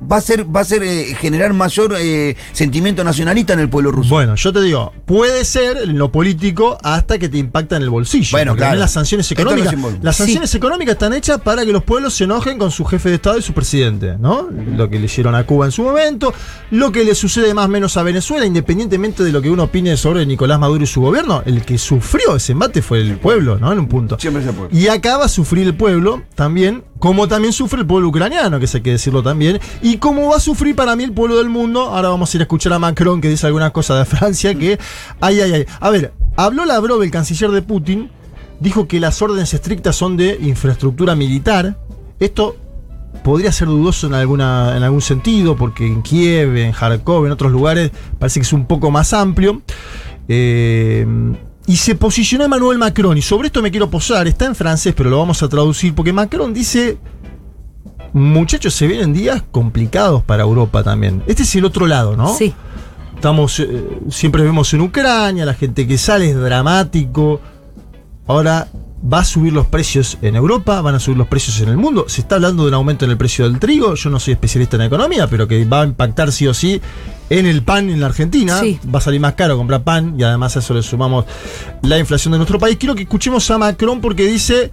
va 0.00 0.16
a 0.16 0.20
ser, 0.20 0.44
va 0.54 0.60
a 0.60 0.64
ser 0.64 0.82
eh, 0.82 1.14
generar 1.14 1.52
mayor 1.52 1.94
eh, 1.98 2.36
sentimiento 2.52 3.04
nacionalista 3.04 3.52
en 3.52 3.60
el 3.60 3.68
pueblo 3.68 3.90
ruso. 3.90 4.10
Bueno, 4.10 4.34
yo 4.34 4.52
te 4.52 4.60
digo, 4.60 4.92
puede 5.04 5.44
ser 5.44 5.76
en 5.78 5.98
lo 5.98 6.10
político 6.10 6.78
hasta 6.82 7.18
que 7.18 7.28
te 7.28 7.38
impacta 7.38 7.76
en 7.76 7.82
el 7.82 7.90
bolsillo. 7.90 8.30
Bueno, 8.32 8.52
porque 8.52 8.60
claro. 8.60 8.70
también 8.70 8.80
las 8.80 8.92
sanciones 8.92 9.30
económicas. 9.30 9.74
Las 10.02 10.16
sanciones 10.16 10.54
económicas 10.54 10.92
están 10.94 11.12
hechas 11.14 11.40
para 11.40 11.64
que 11.64 11.72
los 11.72 11.84
pueblos 11.84 12.14
se 12.14 12.24
enojen 12.24 12.58
con 12.58 12.70
su 12.70 12.84
jefe 12.84 13.08
de 13.08 13.16
Estado 13.16 13.38
y 13.38 13.42
su 13.42 13.52
presidente, 13.52 14.16
¿no? 14.18 14.48
Lo 14.50 14.88
que 14.88 14.98
le 14.98 15.06
hicieron 15.06 15.34
a 15.34 15.44
Cuba 15.44 15.66
en 15.66 15.72
su 15.72 15.82
momento, 15.82 16.34
lo 16.70 16.92
que 16.92 17.04
le 17.04 17.14
sucede 17.14 17.54
más 17.54 17.66
o 17.66 17.68
menos 17.68 17.96
a 17.96 18.02
Venezuela, 18.02 18.46
independientemente 18.46 19.22
de 19.22 19.32
lo 19.32 19.40
que 19.40 19.50
uno 19.50 19.64
opine 19.64 19.96
sobre 19.96 20.26
Nicolás 20.26 20.58
Maduro 20.58 20.84
y 20.84 20.86
su 20.86 21.00
gobierno, 21.00 21.42
el 21.46 21.64
que 21.64 21.78
sufrió 21.78 22.36
ese 22.36 22.52
embate 22.52 22.82
fue 22.82 23.00
el 23.00 23.16
pueblo, 23.18 23.58
¿no? 23.58 23.72
En 23.72 23.78
un 23.78 23.88
punto. 23.88 24.18
Siempre 24.18 24.42
es 24.42 24.48
el 24.48 24.54
pueblo. 24.54 24.76
Y 24.76 24.88
acá 24.88 25.16
va 25.16 25.26
a 25.26 25.28
sufrir 25.28 25.66
el 25.66 25.74
pueblo 25.74 26.22
también, 26.34 26.84
como 27.04 27.28
también 27.28 27.52
sufre 27.52 27.80
el 27.80 27.86
pueblo 27.86 28.08
ucraniano, 28.08 28.58
que 28.58 28.64
eso 28.64 28.78
hay 28.78 28.82
que 28.82 28.92
decirlo 28.92 29.22
también, 29.22 29.60
y 29.82 29.98
como 29.98 30.30
va 30.30 30.38
a 30.38 30.40
sufrir 30.40 30.74
para 30.74 30.96
mí 30.96 31.04
el 31.04 31.12
pueblo 31.12 31.36
del 31.36 31.50
mundo. 31.50 31.82
Ahora 31.82 32.08
vamos 32.08 32.32
a 32.32 32.36
ir 32.38 32.40
a 32.40 32.44
escuchar 32.44 32.72
a 32.72 32.78
Macron 32.78 33.20
que 33.20 33.28
dice 33.28 33.46
algunas 33.46 33.72
cosas 33.72 33.98
de 33.98 34.16
Francia 34.16 34.54
que. 34.54 34.78
Ay, 35.20 35.38
ay, 35.42 35.52
ay. 35.52 35.66
A 35.80 35.90
ver, 35.90 36.14
habló 36.34 36.64
Lavrov, 36.64 37.02
el 37.02 37.10
canciller 37.10 37.50
de 37.50 37.60
Putin, 37.60 38.10
dijo 38.58 38.88
que 38.88 39.00
las 39.00 39.20
órdenes 39.20 39.52
estrictas 39.52 39.96
son 39.96 40.16
de 40.16 40.38
infraestructura 40.40 41.14
militar. 41.14 41.76
Esto 42.20 42.56
podría 43.22 43.52
ser 43.52 43.68
dudoso 43.68 44.06
en, 44.06 44.14
alguna, 44.14 44.74
en 44.74 44.82
algún 44.82 45.02
sentido, 45.02 45.56
porque 45.56 45.86
en 45.86 46.00
Kiev, 46.00 46.56
en 46.56 46.72
Kharkov, 46.72 47.26
en 47.26 47.32
otros 47.32 47.52
lugares, 47.52 47.90
parece 48.18 48.40
que 48.40 48.44
es 48.44 48.52
un 48.54 48.64
poco 48.64 48.90
más 48.90 49.12
amplio. 49.12 49.60
Eh, 50.26 51.06
y 51.66 51.76
se 51.76 51.94
posicionó 51.94 52.44
Emmanuel 52.44 52.78
Macron, 52.78 53.16
y 53.16 53.22
sobre 53.22 53.46
esto 53.46 53.62
me 53.62 53.70
quiero 53.70 53.88
posar, 53.88 54.26
está 54.28 54.46
en 54.46 54.54
francés, 54.54 54.94
pero 54.96 55.10
lo 55.10 55.18
vamos 55.18 55.42
a 55.42 55.48
traducir, 55.48 55.94
porque 55.94 56.12
Macron 56.12 56.52
dice, 56.52 56.98
muchachos, 58.12 58.74
se 58.74 58.86
vienen 58.86 59.12
días 59.12 59.42
complicados 59.50 60.22
para 60.22 60.42
Europa 60.42 60.82
también. 60.82 61.22
Este 61.26 61.42
es 61.42 61.54
el 61.56 61.64
otro 61.64 61.86
lado, 61.86 62.16
¿no? 62.16 62.34
Sí. 62.34 62.54
Estamos, 63.14 63.58
eh, 63.60 64.00
siempre 64.10 64.42
vemos 64.42 64.72
en 64.74 64.82
Ucrania, 64.82 65.46
la 65.46 65.54
gente 65.54 65.86
que 65.86 65.96
sale 65.96 66.30
es 66.30 66.36
dramático. 66.36 67.40
Ahora 68.26 68.68
va 69.04 69.18
a 69.18 69.24
subir 69.24 69.52
los 69.52 69.66
precios 69.66 70.18
en 70.22 70.34
Europa, 70.34 70.80
van 70.80 70.94
a 70.94 70.98
subir 70.98 71.18
los 71.18 71.28
precios 71.28 71.60
en 71.60 71.68
el 71.68 71.76
mundo. 71.76 72.06
Se 72.08 72.22
está 72.22 72.36
hablando 72.36 72.62
de 72.62 72.68
un 72.68 72.74
aumento 72.74 73.04
en 73.04 73.10
el 73.10 73.16
precio 73.16 73.48
del 73.48 73.58
trigo. 73.58 73.94
Yo 73.94 74.10
no 74.10 74.18
soy 74.18 74.32
especialista 74.32 74.76
en 74.76 74.82
economía, 74.82 75.26
pero 75.26 75.46
que 75.46 75.64
va 75.64 75.82
a 75.82 75.84
impactar 75.84 76.32
sí 76.32 76.46
o 76.46 76.54
sí 76.54 76.80
en 77.28 77.46
el 77.46 77.62
pan 77.62 77.90
en 77.90 78.00
la 78.00 78.06
Argentina. 78.06 78.60
Sí. 78.60 78.80
Va 78.92 78.98
a 78.98 79.02
salir 79.02 79.20
más 79.20 79.34
caro 79.34 79.56
comprar 79.56 79.84
pan 79.84 80.14
y 80.18 80.22
además 80.22 80.56
a 80.56 80.60
eso 80.60 80.72
le 80.74 80.82
sumamos 80.82 81.26
la 81.82 81.98
inflación 81.98 82.32
de 82.32 82.38
nuestro 82.38 82.58
país. 82.58 82.76
Quiero 82.78 82.94
que 82.94 83.02
escuchemos 83.02 83.50
a 83.50 83.58
Macron 83.58 84.00
porque 84.00 84.26
dice, 84.26 84.70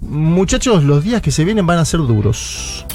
muchachos, 0.00 0.84
los 0.84 1.02
días 1.02 1.20
que 1.20 1.30
se 1.30 1.44
vienen 1.44 1.66
van 1.66 1.78
a 1.78 1.84
ser 1.84 2.00
duros. 2.00 2.86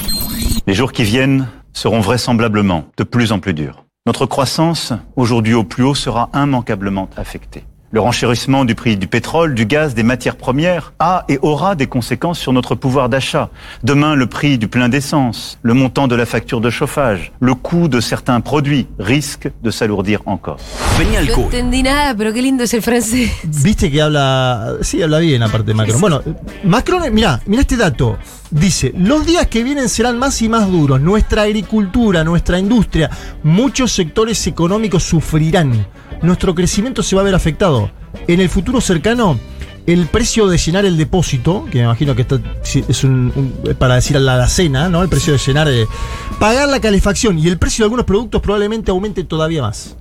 Les 0.66 0.78
jours 0.78 0.92
qui 0.92 1.04
viennent 1.04 1.48
seront 1.74 2.02
vraisemblablement 2.02 2.86
de 2.98 3.04
plus 3.04 3.32
en 3.32 3.40
plus 3.40 3.54
durs. 3.54 3.84
Notre 4.06 4.26
croissance, 4.26 4.94
aujourd'hui 5.18 5.54
au 5.54 5.66
plus 5.66 5.84
haut, 5.84 5.96
sera 5.96 6.30
immanquablement 6.34 7.10
affectée. 7.18 7.66
Le 7.90 8.02
renchérissement 8.02 8.66
du 8.66 8.76
prix 8.76 8.98
du 8.98 9.08
pétrole, 9.08 9.56
du 9.56 9.66
gaz, 9.66 9.96
des 9.96 10.04
matières 10.04 10.36
premières 10.36 10.92
a 11.00 11.24
et 11.30 11.40
aura 11.42 11.76
des 11.76 11.88
conséquences 11.88 12.38
sur 12.38 12.52
notre 12.52 12.76
pouvoir 12.76 13.08
d'achat. 13.08 13.50
Demain, 13.82 14.14
le 14.14 14.28
prix 14.28 14.58
du 14.58 14.68
plein 14.68 14.90
d'essence, 14.90 15.58
le 15.62 15.74
montant 15.74 16.10
de 16.10 16.16
la 16.16 16.26
facture 16.26 16.60
de 16.60 16.70
chauffage, 16.70 17.32
le 17.40 17.56
coût 17.56 17.88
de 17.88 18.02
certains 18.02 18.42
produits 18.42 18.88
risquent 19.00 19.52
de 19.64 19.72
s'alourdir 19.72 20.20
encore. 20.26 20.58
Venía 21.00 21.22
el 21.22 21.28
No 21.28 21.44
entendí 21.44 21.82
nada, 21.82 22.14
pero 22.14 22.34
qué 22.34 22.42
lindo 22.42 22.66
es 22.66 22.74
el 22.74 22.82
francés. 22.82 23.32
Viste 23.46 23.90
que 23.90 24.02
habla. 24.02 24.74
Sí, 24.82 25.02
habla 25.02 25.20
bien 25.20 25.42
aparte 25.42 25.68
de 25.68 25.74
Macron. 25.74 26.02
Bueno, 26.02 26.22
Macron, 26.66 27.02
mirá, 27.14 27.40
mirá 27.46 27.62
este 27.62 27.78
dato. 27.78 28.18
Dice: 28.52 28.94
Los 28.98 29.26
días 29.26 29.48
que 29.48 29.64
vienen 29.64 29.88
serán 29.88 30.20
más 30.20 30.42
y 30.42 30.50
más 30.50 30.70
duros. 30.70 31.00
Nuestra 31.00 31.44
agricultura, 31.44 32.26
nuestra 32.26 32.60
industria, 32.60 33.10
muchos 33.44 33.94
sectores 33.94 34.46
económicos 34.46 35.04
sufrirán. 35.04 35.88
Nuestro 36.22 36.56
crecimiento 36.56 37.04
se 37.04 37.16
va 37.16 37.22
a 37.22 37.26
ver 37.26 37.36
afectado. 37.36 37.92
En 38.28 38.40
el 38.40 38.50
futuro 38.50 38.82
cercano, 38.82 39.40
el 39.86 40.08
precio 40.08 40.48
de 40.48 40.58
llenar 40.58 40.86
el 40.86 40.98
depósito, 40.98 41.66
que 41.72 41.78
me 41.80 41.84
imagino 41.86 42.16
que 42.16 42.24
esto 42.24 42.40
sí, 42.64 42.84
es 42.88 43.04
un, 43.04 43.32
un- 43.36 43.76
para 43.76 43.96
decir 43.96 44.18
a 44.18 44.20
la 44.20 44.34
alacena, 44.36 44.90
¿no? 44.90 45.02
El 45.04 45.10
precio 45.10 45.34
de 45.34 45.40
llenar. 45.40 45.68
eh, 45.70 45.86
pagar 46.40 46.68
la 46.70 46.80
calefacción 46.80 47.38
y 47.40 47.48
el 47.48 47.58
precio 47.58 47.84
de 47.84 47.86
algunos 47.88 48.06
productos 48.06 48.42
probablemente 48.42 48.92
aumente 48.92 49.24
todavía 49.24 49.62
más. 49.62 49.96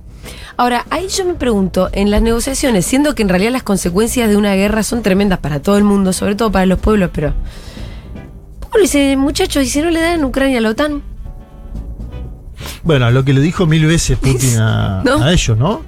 Ahora, 0.57 0.85
ahí 0.89 1.07
yo 1.07 1.23
me 1.23 1.35
pregunto, 1.35 1.89
en 1.93 2.09
las 2.09 2.21
negociaciones, 2.21 2.85
siendo 2.85 3.13
que 3.15 3.21
en 3.21 3.29
realidad 3.29 3.51
las 3.51 3.63
consecuencias 3.63 4.27
de 4.27 4.35
una 4.37 4.55
guerra 4.55 4.81
son 4.83 5.03
tremendas 5.03 5.39
para 5.39 5.61
todo 5.61 5.77
el 5.77 5.83
mundo, 5.83 6.11
sobre 6.13 6.35
todo 6.35 6.51
para 6.51 6.65
los 6.65 6.79
pueblos, 6.79 7.11
pero. 7.13 7.33
¿Cómo 8.61 8.81
dice, 8.81 9.15
muchachos, 9.15 9.63
y 9.63 9.67
si 9.69 9.81
no 9.81 9.89
le 9.91 10.01
dan 10.01 10.25
Ucrania 10.25 10.57
a 10.57 10.61
la 10.61 10.69
OTAN? 10.69 11.01
Bueno, 12.83 13.09
lo 13.11 13.23
que 13.23 13.33
le 13.33 13.41
dijo 13.41 13.65
mil 13.67 13.85
veces 13.85 14.17
Putin 14.17 14.57
a, 14.59 15.01
¿No? 15.05 15.23
a 15.23 15.31
ellos, 15.31 15.57
¿no? 15.57 15.81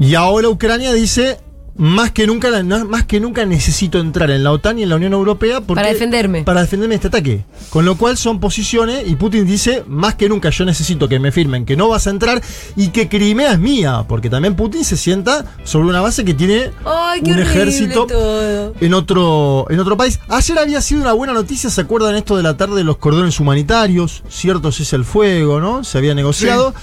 Y 0.00 0.14
ahora 0.16 0.48
Ucrania 0.48 0.92
dice, 0.92 1.38
más 1.76 2.10
que 2.12 2.26
nunca, 2.26 2.50
más 2.62 3.04
que 3.04 3.18
nunca 3.20 3.44
necesito 3.46 3.98
entrar 3.98 4.30
en 4.30 4.44
la 4.44 4.52
OTAN 4.52 4.78
y 4.78 4.82
en 4.84 4.88
la 4.88 4.96
Unión 4.96 5.12
Europea 5.12 5.60
porque- 5.60 5.80
Para 5.80 5.92
defenderme. 5.92 6.42
Para 6.42 6.60
defenderme 6.62 6.92
de 6.92 6.96
este 6.96 7.08
ataque. 7.08 7.44
Con 7.70 7.84
lo 7.84 7.96
cual 7.96 8.16
son 8.16 8.38
posiciones 8.38 9.04
y 9.06 9.14
Putin 9.16 9.46
dice, 9.46 9.82
más 9.86 10.14
que 10.14 10.28
nunca 10.28 10.50
yo 10.50 10.64
necesito 10.64 11.08
que 11.08 11.18
me 11.18 11.32
firmen 11.32 11.64
que 11.64 11.76
no 11.76 11.88
vas 11.88 12.06
a 12.06 12.10
entrar 12.10 12.40
y 12.76 12.88
que 12.88 13.08
Crimea 13.08 13.52
es 13.52 13.58
mía, 13.58 14.04
porque 14.08 14.28
también 14.30 14.54
Putin 14.56 14.84
se 14.84 14.96
sienta 14.96 15.46
sobre 15.64 15.88
una 15.88 16.00
base 16.00 16.24
que 16.24 16.34
tiene 16.34 16.70
Ay, 16.84 17.20
qué 17.22 17.32
un 17.32 17.38
ejército 17.40 18.06
todo. 18.06 18.74
en 18.80 18.94
otro, 18.94 19.66
en 19.70 19.80
otro 19.80 19.96
país. 19.96 20.20
Ayer 20.28 20.58
había 20.58 20.80
sido 20.80 21.00
una 21.02 21.12
buena 21.12 21.32
noticia, 21.32 21.70
¿se 21.70 21.80
acuerdan 21.80 22.14
esto 22.16 22.36
de 22.36 22.42
la 22.42 22.56
tarde 22.56 22.76
de 22.76 22.84
los 22.84 22.98
cordones 22.98 23.40
humanitarios? 23.40 24.22
Cierto 24.28 24.68
es 24.68 24.92
el 24.92 25.04
fuego, 25.04 25.60
¿no? 25.60 25.82
Se 25.84 25.98
había 25.98 26.14
negociado. 26.14 26.74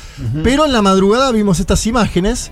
Pero 0.43 0.65
en 0.65 0.71
la 0.73 0.81
madrugada 0.81 1.31
vimos 1.31 1.59
estas 1.59 1.85
imágenes. 1.87 2.51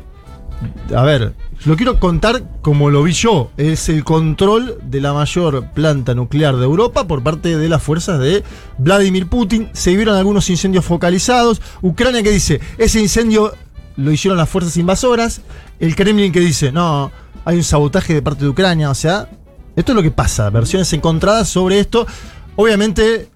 A 0.95 1.03
ver, 1.03 1.33
lo 1.65 1.75
quiero 1.75 1.99
contar 1.99 2.43
como 2.61 2.89
lo 2.89 3.03
vi 3.03 3.13
yo. 3.13 3.51
Es 3.57 3.89
el 3.89 4.03
control 4.03 4.79
de 4.83 5.01
la 5.01 5.13
mayor 5.13 5.71
planta 5.73 6.15
nuclear 6.15 6.55
de 6.57 6.65
Europa 6.65 7.07
por 7.07 7.23
parte 7.23 7.57
de 7.57 7.69
las 7.69 7.81
fuerzas 7.81 8.19
de 8.19 8.43
Vladimir 8.77 9.27
Putin. 9.27 9.69
Se 9.73 9.95
vieron 9.95 10.15
algunos 10.15 10.49
incendios 10.49 10.85
focalizados. 10.85 11.61
Ucrania 11.81 12.23
que 12.23 12.31
dice, 12.31 12.59
ese 12.77 12.99
incendio 12.99 13.53
lo 13.97 14.11
hicieron 14.11 14.37
las 14.37 14.49
fuerzas 14.49 14.75
invasoras. 14.77 15.41
El 15.79 15.95
Kremlin 15.95 16.31
que 16.31 16.39
dice, 16.39 16.71
no, 16.71 17.11
hay 17.45 17.57
un 17.57 17.63
sabotaje 17.63 18.13
de 18.13 18.21
parte 18.21 18.43
de 18.43 18.49
Ucrania. 18.49 18.89
O 18.89 18.95
sea, 18.95 19.29
esto 19.75 19.91
es 19.91 19.95
lo 19.95 20.03
que 20.03 20.11
pasa. 20.11 20.49
Versiones 20.49 20.91
encontradas 20.93 21.47
sobre 21.49 21.79
esto. 21.79 22.07
Obviamente, 22.55 23.29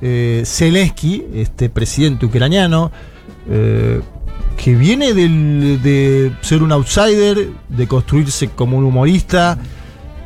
eh, 0.00 0.42
Zelensky, 0.46 1.24
este 1.34 1.68
presidente 1.68 2.26
ucraniano, 2.26 2.90
eh, 3.48 4.00
que 4.62 4.74
viene 4.74 5.14
del- 5.14 5.80
de 5.82 6.32
ser 6.42 6.62
un 6.62 6.70
outsider, 6.72 7.48
de 7.68 7.86
construirse 7.88 8.48
como 8.48 8.76
un 8.76 8.84
humorista, 8.84 9.56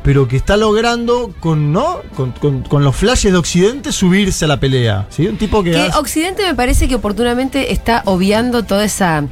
pero 0.03 0.27
que 0.27 0.35
está 0.35 0.57
logrando 0.57 1.33
con, 1.39 1.71
¿no? 1.71 2.01
con, 2.15 2.31
con- 2.33 2.61
con 2.63 2.83
los 2.83 2.95
flashes 2.95 3.31
de 3.31 3.37
Occidente 3.37 3.91
subirse 3.91 4.45
a 4.45 4.47
la 4.49 4.59
pelea. 4.59 5.07
¿sí? 5.09 5.25
Un 5.27 5.37
tipo 5.37 5.63
que... 5.63 5.75
Occidente 5.97 6.43
me 6.45 6.53
parece 6.53 6.87
que 6.87 6.95
oportunamente 6.95 7.71
está 7.71 8.01
obviando 8.05 8.63
toda 8.63 8.83
esa 8.85 9.23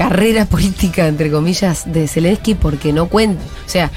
carrera 0.00 0.46
política, 0.54 1.06
entre 1.06 1.30
comillas, 1.30 1.92
de 1.92 2.08
Zelensky 2.08 2.54
porque 2.54 2.92
no 2.92 3.06
cuenta. 3.08 3.42
O 3.66 3.68
sea, 3.68 3.90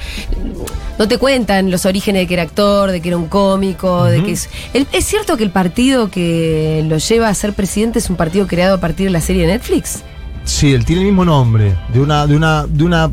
no 0.98 1.08
te 1.08 1.16
cuentan 1.18 1.70
los 1.70 1.86
orígenes 1.86 2.22
de 2.22 2.26
que 2.26 2.34
era 2.34 2.42
actor, 2.42 2.90
de 2.90 3.00
que 3.00 3.08
era 3.08 3.16
un 3.16 3.26
cómico, 3.28 4.04
de 4.04 4.22
que 4.22 4.32
es. 4.32 4.50
el- 4.74 4.86
¿Es 4.92 5.06
cierto 5.06 5.36
que 5.38 5.44
el 5.44 5.50
partido 5.50 6.10
que 6.10 6.84
lo 6.88 6.98
lleva 6.98 7.28
a 7.28 7.34
ser 7.34 7.54
presidente 7.54 7.98
es 8.00 8.10
un 8.10 8.16
partido 8.16 8.46
creado 8.46 8.74
a 8.74 8.80
partir 8.80 9.06
de 9.06 9.12
la 9.12 9.20
serie 9.22 9.42
de 9.46 9.48
Netflix? 9.54 10.02
Sí, 10.44 10.74
él 10.74 10.84
tiene 10.84 11.00
el 11.00 11.06
mismo 11.08 11.24
nombre, 11.24 11.74
de 11.94 12.00
una, 12.00 12.26
de 12.26 12.36
una, 12.36 12.66
de 12.66 12.84
una 12.84 13.10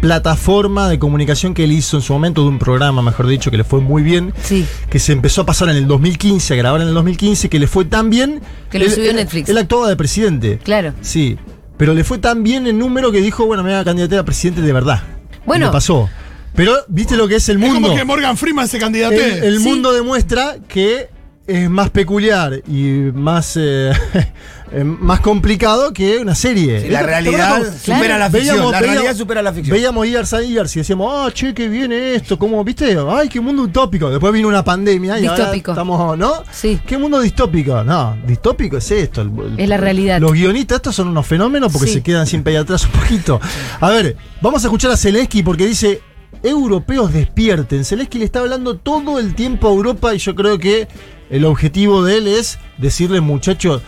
plataforma 0.00 0.88
de 0.88 0.98
comunicación 0.98 1.52
que 1.52 1.64
él 1.64 1.72
hizo 1.72 1.98
en 1.98 2.02
su 2.02 2.14
momento, 2.14 2.40
de 2.42 2.48
un 2.48 2.58
programa, 2.58 3.02
mejor 3.02 3.26
dicho, 3.26 3.50
que 3.50 3.58
le 3.58 3.64
fue 3.64 3.80
muy 3.82 4.02
bien, 4.02 4.32
Sí. 4.42 4.64
que 4.88 4.98
se 4.98 5.12
empezó 5.12 5.42
a 5.42 5.46
pasar 5.46 5.68
en 5.68 5.76
el 5.76 5.86
2015, 5.86 6.54
a 6.54 6.56
grabar 6.56 6.80
en 6.80 6.88
el 6.88 6.94
2015, 6.94 7.50
que 7.50 7.58
le 7.58 7.66
fue 7.66 7.84
tan 7.84 8.08
bien... 8.08 8.40
Que 8.70 8.78
lo 8.78 8.86
él- 8.86 8.92
subió 8.92 9.10
él- 9.10 9.16
Netflix. 9.16 9.50
Él 9.50 9.58
actuaba 9.58 9.90
de 9.90 9.96
presidente. 9.96 10.58
Claro. 10.64 10.94
Sí, 11.02 11.36
pero 11.80 11.94
le 11.94 12.04
fue 12.04 12.18
tan 12.18 12.42
bien 12.42 12.66
el 12.66 12.76
número 12.76 13.10
que 13.10 13.22
dijo, 13.22 13.46
bueno, 13.46 13.62
me 13.62 13.70
voy 13.70 13.78
a 13.80 13.84
candidatar 13.84 14.18
a 14.18 14.22
presidente 14.22 14.60
de 14.60 14.70
verdad. 14.70 15.02
Bueno. 15.46 15.68
Y 15.68 15.72
pasó. 15.72 16.10
Pero, 16.54 16.74
¿viste 16.88 17.16
lo 17.16 17.26
que 17.26 17.36
es 17.36 17.48
el 17.48 17.56
Es 17.56 17.62
mundo? 17.70 17.88
como 17.88 17.98
que 17.98 18.04
Morgan 18.04 18.36
Freeman 18.36 18.68
se 18.68 18.76
el, 18.76 18.82
candidate. 18.82 19.46
el 19.48 19.60
Sí. 19.60 19.64
mundo 19.66 19.90
demuestra 19.94 20.56
que 20.68 21.08
es 21.46 21.70
más 21.70 21.88
peculiar 21.88 22.60
y 22.68 23.10
más, 23.14 23.56
eh, 23.58 23.92
eh, 24.72 24.84
más 24.84 25.20
complicado 25.20 25.92
que 25.92 26.18
una 26.18 26.34
serie. 26.34 26.80
Sí, 26.82 26.88
la 26.88 27.00
¿Te 27.00 27.06
realidad 27.06 27.58
supera 27.74 27.98
Claro. 27.98 28.18
la 28.18 28.30
ficción. 28.30 28.50
Veíamos- 28.60 28.72
la 28.72 28.80
veíamos- 28.80 28.80
realidad 28.80 29.16
supera 29.16 29.42
la 29.42 29.52
ficción. 29.52 29.74
Veíamos 29.74 30.06
Years 30.06 30.32
and 30.34 30.46
Years 30.46 30.76
y 30.76 30.78
decíamos, 30.80 31.12
ah, 31.12 31.30
che, 31.32 31.52
qué 31.54 31.68
viene 31.68 32.14
esto, 32.14 32.38
¿cómo, 32.38 32.62
viste? 32.62 32.96
Ay, 33.10 33.28
qué 33.28 33.40
mundo 33.40 33.62
utópico. 33.62 34.08
Después 34.10 34.32
vino 34.32 34.46
una 34.48 34.62
pandemia 34.62 35.18
y 35.18 35.26
ahora 35.26 35.38
Distópico. 35.38 35.72
estamos, 35.72 36.16
¿no? 36.16 36.32
Sí. 36.52 36.80
¿Qué 36.86 36.96
mundo 36.98 37.20
distópico? 37.20 37.82
No, 37.82 38.16
distópico 38.26 38.76
es 38.76 38.90
esto. 38.90 39.22
el- 39.22 39.30
el- 39.54 39.60
Es 39.60 39.68
la 39.68 39.76
realidad. 39.76 40.20
Los 40.20 40.32
guionistas, 40.32 40.76
estos 40.76 40.94
son 40.94 41.08
unos 41.08 41.26
fenómenos 41.26 41.72
porque 41.72 41.88
Sí. 41.88 41.94
se 41.94 42.02
quedan 42.02 42.26
siempre 42.26 42.52
ahí 42.56 42.62
atrás 42.62 42.84
un 42.84 42.92
poquito. 43.00 43.40
A 43.80 43.90
ver, 43.90 44.16
vamos 44.40 44.62
a 44.62 44.66
escuchar 44.68 44.90
a 44.92 44.96
Zelensky 44.96 45.42
porque 45.42 45.66
dice, 45.66 46.00
europeos 46.42 47.12
despierten. 47.12 47.84
Zelensky 47.84 48.18
le 48.18 48.24
está 48.24 48.38
hablando 48.40 48.76
todo 48.76 49.18
el 49.18 49.34
tiempo 49.34 49.68
a 49.68 49.72
Europa 49.72 50.14
y 50.14 50.18
yo 50.18 50.34
creo 50.34 50.58
que 50.58 50.88
el 51.28 51.44
objetivo 51.44 52.02
de 52.04 52.18
él 52.18 52.26
es 52.28 52.58
decirle, 52.78 53.20
muchachos, 53.20 53.82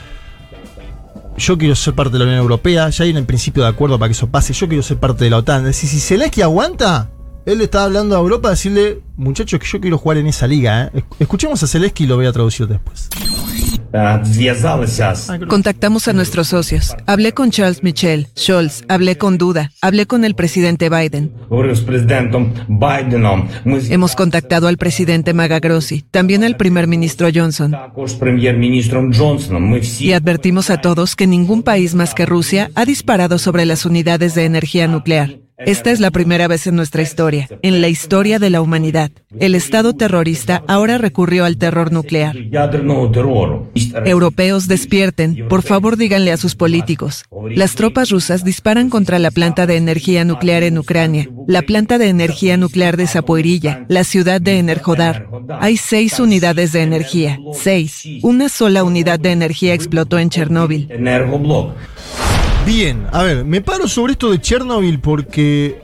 yo 1.36 1.58
quiero 1.58 1.74
ser 1.74 1.94
parte 1.94 2.12
de 2.12 2.18
la 2.20 2.24
Unión 2.24 2.38
Europea, 2.40 2.88
ya 2.90 3.04
hay 3.04 3.16
un 3.16 3.24
principio 3.26 3.62
de 3.62 3.68
acuerdo 3.70 3.98
para 3.98 4.08
que 4.08 4.12
eso 4.12 4.28
pase, 4.28 4.52
yo 4.52 4.68
quiero 4.68 4.82
ser 4.82 4.98
parte 4.98 5.24
de 5.24 5.30
la 5.30 5.38
OTAN. 5.38 5.60
Es 5.60 5.76
decir, 5.80 5.88
si 5.88 6.00
Zelensky 6.00 6.42
aguanta, 6.42 7.10
él 7.46 7.58
le 7.58 7.64
está 7.64 7.84
hablando 7.84 8.16
a 8.16 8.20
Europa 8.20 8.50
decirle, 8.50 9.00
muchachos, 9.16 9.58
que 9.58 9.66
yo 9.66 9.80
quiero 9.80 9.98
jugar 9.98 10.18
en 10.18 10.26
esa 10.26 10.46
liga. 10.46 10.84
¿eh". 10.86 10.90
Es- 10.94 11.04
Escuchemos 11.20 11.62
a 11.62 11.66
Zelensky 11.66 12.04
y 12.04 12.06
lo 12.06 12.16
voy 12.16 12.26
a 12.26 12.32
traducir 12.32 12.66
después. 12.68 13.08
Contactamos 15.49 16.08
a 16.08 16.12
nuestros 16.12 16.49
socios. 16.49 16.96
Hablé 17.06 17.32
con 17.32 17.50
Charles 17.50 17.82
Michel, 17.82 18.28
Scholz, 18.37 18.84
hablé 18.88 19.18
con 19.18 19.37
Duda, 19.37 19.72
hablé 19.82 20.06
con 20.06 20.25
el 20.25 20.34
presidente 20.34 20.88
Biden. 20.88 21.32
Hemos 23.90 24.16
contactado 24.16 24.68
al 24.68 24.78
presidente 24.78 25.34
Magagrossi, 25.34 26.04
también 26.11 26.42
al 26.44 26.56
primer 26.56 26.87
ministro 26.87 27.28
Johnson. 27.32 27.76
Y 30.00 30.12
advertimos 30.12 30.70
a 30.70 30.80
todos 30.80 31.16
que 31.16 31.26
ningún 31.26 31.62
país 31.62 31.94
más 31.94 32.14
que 32.14 32.25
Rusia 32.25 32.70
ha 32.75 32.84
disparado 32.84 33.38
sobre 33.38 33.66
las 33.66 33.84
unidades 33.84 34.34
de 34.34 34.44
energía 34.46 34.88
nuclear. 34.88 35.41
Esta 35.66 35.90
es 35.90 36.00
la 36.00 36.11
primera 36.11 36.49
vez 36.49 36.66
en 36.66 36.76
nuestra 36.76 37.02
historia, 37.02 37.49
en 37.62 37.81
la 37.81 37.88
historia 37.88 38.38
de 38.38 38.50
la 38.50 38.61
humanidad. 38.61 39.11
El 39.38 39.54
Estado 39.54 39.95
terrorista 39.95 40.62
ahora 40.69 40.99
recurrió 40.99 41.45
al 41.45 41.57
terror 41.57 41.92
nuclear. 41.92 42.37
Europeos 44.04 44.69
despierten, 44.69 45.49
por 45.49 45.62
favor 45.62 45.97
díganle 45.97 46.33
a 46.33 46.37
sus 46.37 46.54
políticos. 46.54 47.25
Las 47.50 47.75
tropas 47.75 48.11
rusas 48.11 48.45
disparan 48.45 48.90
contra 48.90 49.19
la 49.19 49.31
planta 49.31 49.66
de 49.66 49.76
energía 49.76 50.25
nuclear 50.25 50.62
en 50.62 50.78
Ucrania, 50.78 51.28
la 51.47 51.62
planta 51.62 51.99
de 51.99 52.09
energía 52.09 52.57
nuclear 52.57 52.97
de 52.97 53.07
Zapoirilla, 53.07 53.85
la 53.88 54.04
ciudad 54.04 54.40
de 54.40 54.59
Enerjodar. 54.59 55.28
Hay 55.61 55.76
seis 55.76 56.21
unidades 56.21 56.73
de 56.73 56.83
energía, 56.83 57.38
seis. 57.52 58.02
Una 58.23 58.49
sola 58.49 58.85
unidad 58.85 59.21
de 59.21 59.33
energía 59.33 59.75
explotó 59.75 60.19
en 60.19 60.31
Chernóbil. 60.31 60.88
Bien, 62.66 63.07
a 63.12 63.23
ver, 63.23 63.45
me 63.45 63.61
paro 63.61 63.88
sobre 63.88 64.12
esto 64.12 64.31
de 64.31 64.40
Chernobyl 64.40 65.00
porque 65.00 65.83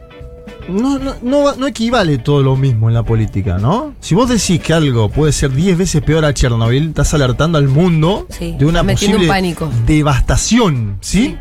no, 0.68 0.98
no, 0.98 1.54
no, 1.56 1.66
equivale 1.66 2.18
todo 2.18 2.42
lo 2.42 2.56
mismo 2.56 2.88
en 2.88 2.94
la 2.94 3.02
política, 3.02 3.58
¿no? 3.58 3.94
Si 4.00 4.14
vos 4.14 4.28
decís 4.28 4.60
que 4.60 4.72
algo 4.72 5.08
puede 5.08 5.32
ser 5.32 5.52
10 5.52 5.76
veces 5.76 6.02
peor 6.02 6.24
a 6.24 6.32
Chernobyl, 6.32 6.88
estás 6.88 7.14
alertando 7.14 7.58
al 7.58 7.68
mundo 7.68 8.26
de 8.38 8.64
una 8.64 8.84
posible 8.84 9.28
devastación, 9.86 10.98
¿sí? 11.00 11.36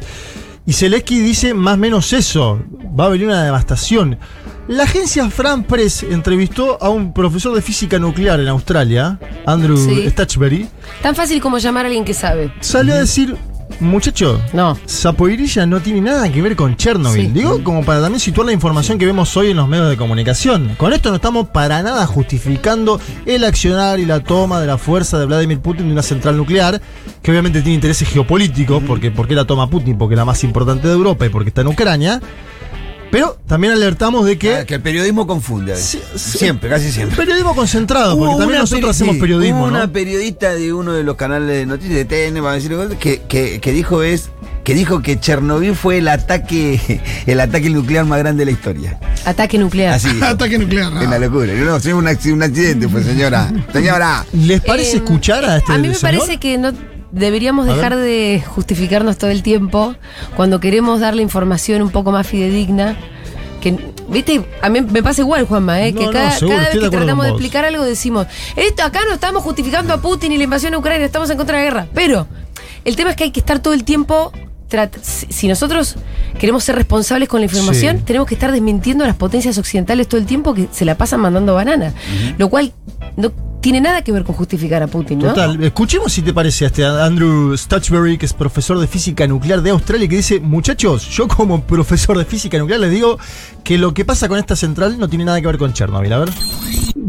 Y 0.65 0.73
Zelensky 0.73 1.19
dice 1.19 1.53
más 1.53 1.75
o 1.75 1.77
menos 1.77 2.13
eso, 2.13 2.59
va 2.99 3.05
a 3.05 3.09
venir 3.09 3.27
una 3.27 3.43
devastación. 3.43 4.17
La 4.67 4.83
agencia 4.83 5.29
Fran 5.29 5.63
Press 5.63 6.03
entrevistó 6.03 6.77
a 6.81 6.89
un 6.89 7.13
profesor 7.13 7.55
de 7.55 7.61
física 7.61 7.99
nuclear 7.99 8.39
en 8.41 8.49
Australia, 8.49 9.17
Andrew 9.45 9.77
sí. 9.77 10.09
Stachbury. 10.09 10.67
Tan 11.01 11.15
fácil 11.15 11.39
como 11.39 11.57
llamar 11.57 11.85
a 11.85 11.87
alguien 11.87 12.03
que 12.03 12.13
sabe. 12.13 12.51
Salió 12.59 12.95
a 12.95 12.97
decir, 12.97 13.37
muchacho, 13.79 14.41
No. 14.53 14.77
Zaporizhia 14.87 15.65
no 15.65 15.79
tiene 15.79 16.01
nada 16.01 16.31
que 16.31 16.41
ver 16.41 16.55
con 16.55 16.75
Chernobyl. 16.75 17.27
Sí. 17.27 17.31
Digo, 17.31 17.63
como 17.63 17.83
para 17.83 18.01
también 18.01 18.19
situar 18.19 18.47
la 18.47 18.53
información 18.53 18.97
que 18.97 19.05
vemos 19.05 19.35
hoy 19.37 19.51
en 19.51 19.57
los 19.57 19.67
medios 19.67 19.89
de 19.89 19.97
comunicación. 19.97 20.75
Con 20.77 20.93
esto 20.93 21.09
no 21.09 21.15
estamos 21.15 21.49
para 21.49 21.83
nada 21.83 22.05
justificando 22.05 22.99
el 23.25 23.43
accionar 23.43 23.99
y 23.99 24.05
la 24.05 24.21
toma 24.21 24.59
de 24.59 24.67
la 24.67 24.77
fuerza 24.77 25.19
de 25.19 25.25
Vladimir 25.25 25.59
Putin 25.59 25.87
de 25.87 25.93
una 25.93 26.01
central 26.01 26.37
nuclear, 26.37 26.81
que 27.21 27.31
obviamente 27.31 27.61
tiene 27.61 27.75
intereses 27.75 28.07
geopolíticos, 28.09 28.83
porque 28.83 29.11
¿por 29.11 29.27
qué 29.27 29.35
la 29.35 29.45
toma 29.45 29.69
Putin? 29.69 29.97
Porque 29.97 30.15
es 30.15 30.17
la 30.17 30.25
más 30.25 30.43
importante 30.43 30.87
de 30.87 30.93
Europa 30.93 31.25
y 31.25 31.29
porque 31.29 31.49
está 31.49 31.61
en 31.61 31.67
Ucrania. 31.67 32.21
Pero 33.17 33.37
también 33.47 33.73
alertamos 33.73 34.25
de 34.25 34.37
que... 34.37 34.53
Ah, 34.55 34.65
que 34.65 34.75
el 34.75 34.81
periodismo 34.81 35.25
confunde. 35.25 35.75
Sí, 35.75 35.99
sí. 36.15 36.37
Siempre, 36.37 36.69
casi 36.69 36.91
siempre. 36.91 37.17
Periodismo 37.17 37.55
concentrado, 37.55 38.17
porque 38.17 38.37
también 38.37 38.59
nosotros 38.61 38.85
peri- 38.85 38.91
hacemos 38.91 39.15
sí, 39.15 39.21
periodismo, 39.21 39.59
hubo 39.61 39.67
¿no? 39.71 39.77
una 39.77 39.91
periodista 39.91 40.53
de 40.53 40.71
uno 40.73 40.93
de 40.93 41.03
los 41.03 41.15
canales 41.15 41.47
de 41.49 41.65
noticias 41.65 41.95
de 41.95 42.05
TN, 42.05 42.35
vamos 42.35 42.51
a 42.51 42.53
decir 42.55 42.71
algo, 42.73 42.97
que, 42.99 43.21
que, 43.27 43.59
que 43.59 43.71
dijo 43.71 44.03
es 44.03 44.29
que 44.63 44.73
dijo 44.75 45.01
que 45.01 45.17
Chernobyl 45.19 45.75
fue 45.75 45.97
el 45.99 46.09
ataque 46.09 47.01
el 47.25 47.39
ataque 47.39 47.69
nuclear 47.69 48.05
más 48.05 48.19
grande 48.19 48.41
de 48.41 48.45
la 48.45 48.51
historia. 48.51 48.99
Ataque 49.25 49.57
nuclear. 49.57 49.93
Así. 49.93 50.09
Ataque 50.21 50.59
nuclear. 50.59 50.91
Es 51.01 51.09
la 51.09 51.17
locura. 51.19 51.53
No, 51.53 51.79
sí, 51.79 51.91
un, 51.93 52.05
acc- 52.05 52.31
un 52.33 52.43
accidente, 52.43 52.87
pues 52.89 53.05
señora. 53.05 53.49
Señora. 53.73 54.25
¿Les 54.33 54.61
parece 54.61 54.97
Eh, 54.97 54.97
escuchar 54.97 55.43
a 55.45 55.57
este 55.57 55.71
A 55.73 55.77
mí 55.77 55.87
me 55.87 55.95
señor? 55.95 56.17
parece 56.19 56.37
que 56.37 56.57
no 56.57 56.71
deberíamos 57.17 57.65
dejar 57.65 57.95
de 57.95 58.43
justificarnos 58.45 59.17
todo 59.17 59.29
el 59.31 59.43
tiempo 59.43 59.95
cuando 60.35 60.59
queremos 60.59 60.99
dar 60.99 61.15
la 61.15 61.21
información 61.21 61.81
un 61.81 61.89
poco 61.89 62.11
más 62.11 62.27
fidedigna. 62.27 62.95
Que, 63.61 63.75
viste, 64.07 64.45
a 64.61 64.69
mí 64.69 64.81
me 64.81 65.01
pasa 65.01 65.21
igual, 65.21 65.45
Juanma, 65.45 65.81
¿eh? 65.81 65.91
No, 65.91 65.99
que 65.99 66.05
no, 66.05 66.11
cada, 66.11 66.31
seguro, 66.31 66.57
cada 66.57 66.69
vez 66.69 66.79
que 66.79 66.89
tratamos 66.89 67.25
de 67.25 67.31
explicar 67.31 67.65
algo 67.65 67.83
decimos, 67.83 68.27
esto 68.55 68.83
acá 68.83 69.01
no 69.07 69.13
estamos 69.13 69.43
justificando 69.43 69.93
a 69.93 70.01
Putin 70.01 70.31
y 70.31 70.37
la 70.37 70.43
invasión 70.43 70.73
a 70.73 70.77
Ucrania, 70.77 71.05
estamos 71.05 71.29
en 71.29 71.37
contra 71.37 71.57
de 71.57 71.63
la 71.63 71.69
guerra. 71.69 71.87
Pero 71.93 72.27
el 72.85 72.95
tema 72.95 73.09
es 73.09 73.15
que 73.15 73.23
hay 73.25 73.31
que 73.31 73.39
estar 73.39 73.59
todo 73.59 73.73
el 73.73 73.83
tiempo. 73.83 74.31
Si 75.01 75.47
nosotros 75.47 75.95
queremos 76.39 76.63
ser 76.65 76.75
responsables 76.75 77.29
con 77.29 77.39
la 77.39 77.45
información, 77.45 77.97
Sí. 77.99 78.03
tenemos 78.05 78.27
que 78.27 78.35
estar 78.35 78.51
desmintiendo 78.51 79.05
a 79.05 79.07
las 79.07 79.15
potencias 79.15 79.57
occidentales 79.57 80.09
todo 80.09 80.19
el 80.19 80.27
tiempo 80.27 80.53
que 80.53 80.67
se 80.71 80.83
la 80.83 80.95
pasan 80.95 81.21
mandando 81.21 81.53
banana. 81.55 81.93
Lo 82.37 82.49
cual 82.49 82.73
no 83.15 83.31
tiene 83.67 83.81
nada 83.81 84.01
que 84.01 84.13
ver 84.13 84.23
con 84.23 84.33
justificar 84.33 84.81
a 84.81 84.87
Putin, 84.87 85.19
¿no? 85.19 85.27
Total, 85.27 85.61
escuchemos 85.61 86.13
si 86.13 86.21
te 86.21 86.33
parece 86.33 86.63
a 86.63 86.67
este 86.67 86.85
Andrew 86.85 87.57
Stutchberry, 87.57 88.17
que 88.17 88.25
es 88.25 88.31
profesor 88.31 88.79
de 88.79 88.87
física 88.87 89.27
nuclear 89.27 89.61
de 89.61 89.71
Australia, 89.71 90.07
que 90.07 90.15
dice, 90.15 90.39
muchachos, 90.39 91.05
yo 91.09 91.27
como 91.27 91.61
profesor 91.67 92.17
de 92.17 92.23
física 92.23 92.57
nuclear 92.59 92.79
les 92.79 92.91
digo 92.91 93.19
que 93.65 93.77
lo 93.77 93.93
que 93.93 94.05
pasa 94.05 94.29
con 94.29 94.39
esta 94.39 94.55
central 94.55 94.97
no 94.97 95.09
tiene 95.09 95.25
nada 95.25 95.41
que 95.41 95.47
ver 95.47 95.57
con 95.57 95.73
Chernobyl. 95.73 96.13
A 96.13 96.19
ver. 96.19 96.29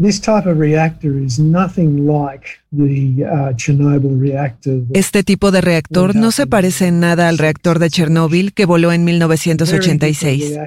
This 0.01 0.21
type 0.21 0.47
of 0.47 0.59
reactor 0.59 1.17
is 1.17 1.39
nothing 1.39 2.05
like 2.05 2.45
the 2.71 3.25
uh, 3.25 3.53
Chernobyl 3.55 4.19
reactor. 4.21 4.75
that- 4.87 4.97
Este 4.97 5.23
tipo 5.23 5.51
de 5.51 5.61
reactor 5.61 6.15
no 6.15 6.31
se 6.31 6.45
parece 6.47 6.87
en 6.87 6.99
nada 6.99 7.27
al 7.27 7.37
reactor 7.37 7.79
de 7.79 7.89
Chernóbil 7.89 8.53
que 8.53 8.65
voló 8.65 8.91
en 8.91 9.03
1986. 9.03 10.57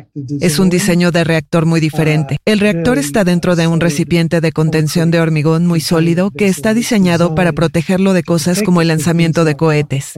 Es 0.41 0.59
un 0.59 0.69
diseño 0.71 1.12
de 1.12 1.25
reactor 1.25 1.67
muy 1.67 1.81
diferente. 1.81 2.38
El 2.45 2.59
reactor 2.59 2.99
está 2.99 3.25
dentro 3.25 3.55
de 3.57 3.67
un 3.69 3.81
recipiente 3.81 4.41
de 4.41 4.52
contención 4.52 5.11
de 5.11 5.21
hormigón 5.21 5.67
muy 5.67 5.81
sólido 5.81 6.31
que 6.31 6.47
está 6.49 6.75
diseñado 6.75 7.35
para 7.35 7.52
protegerlo 7.52 8.12
de 8.14 8.25
cosas 8.25 8.62
como 8.62 8.83
el 8.83 8.88
lanzamiento 8.88 9.45
de 9.45 9.57
cohetes. 9.57 10.14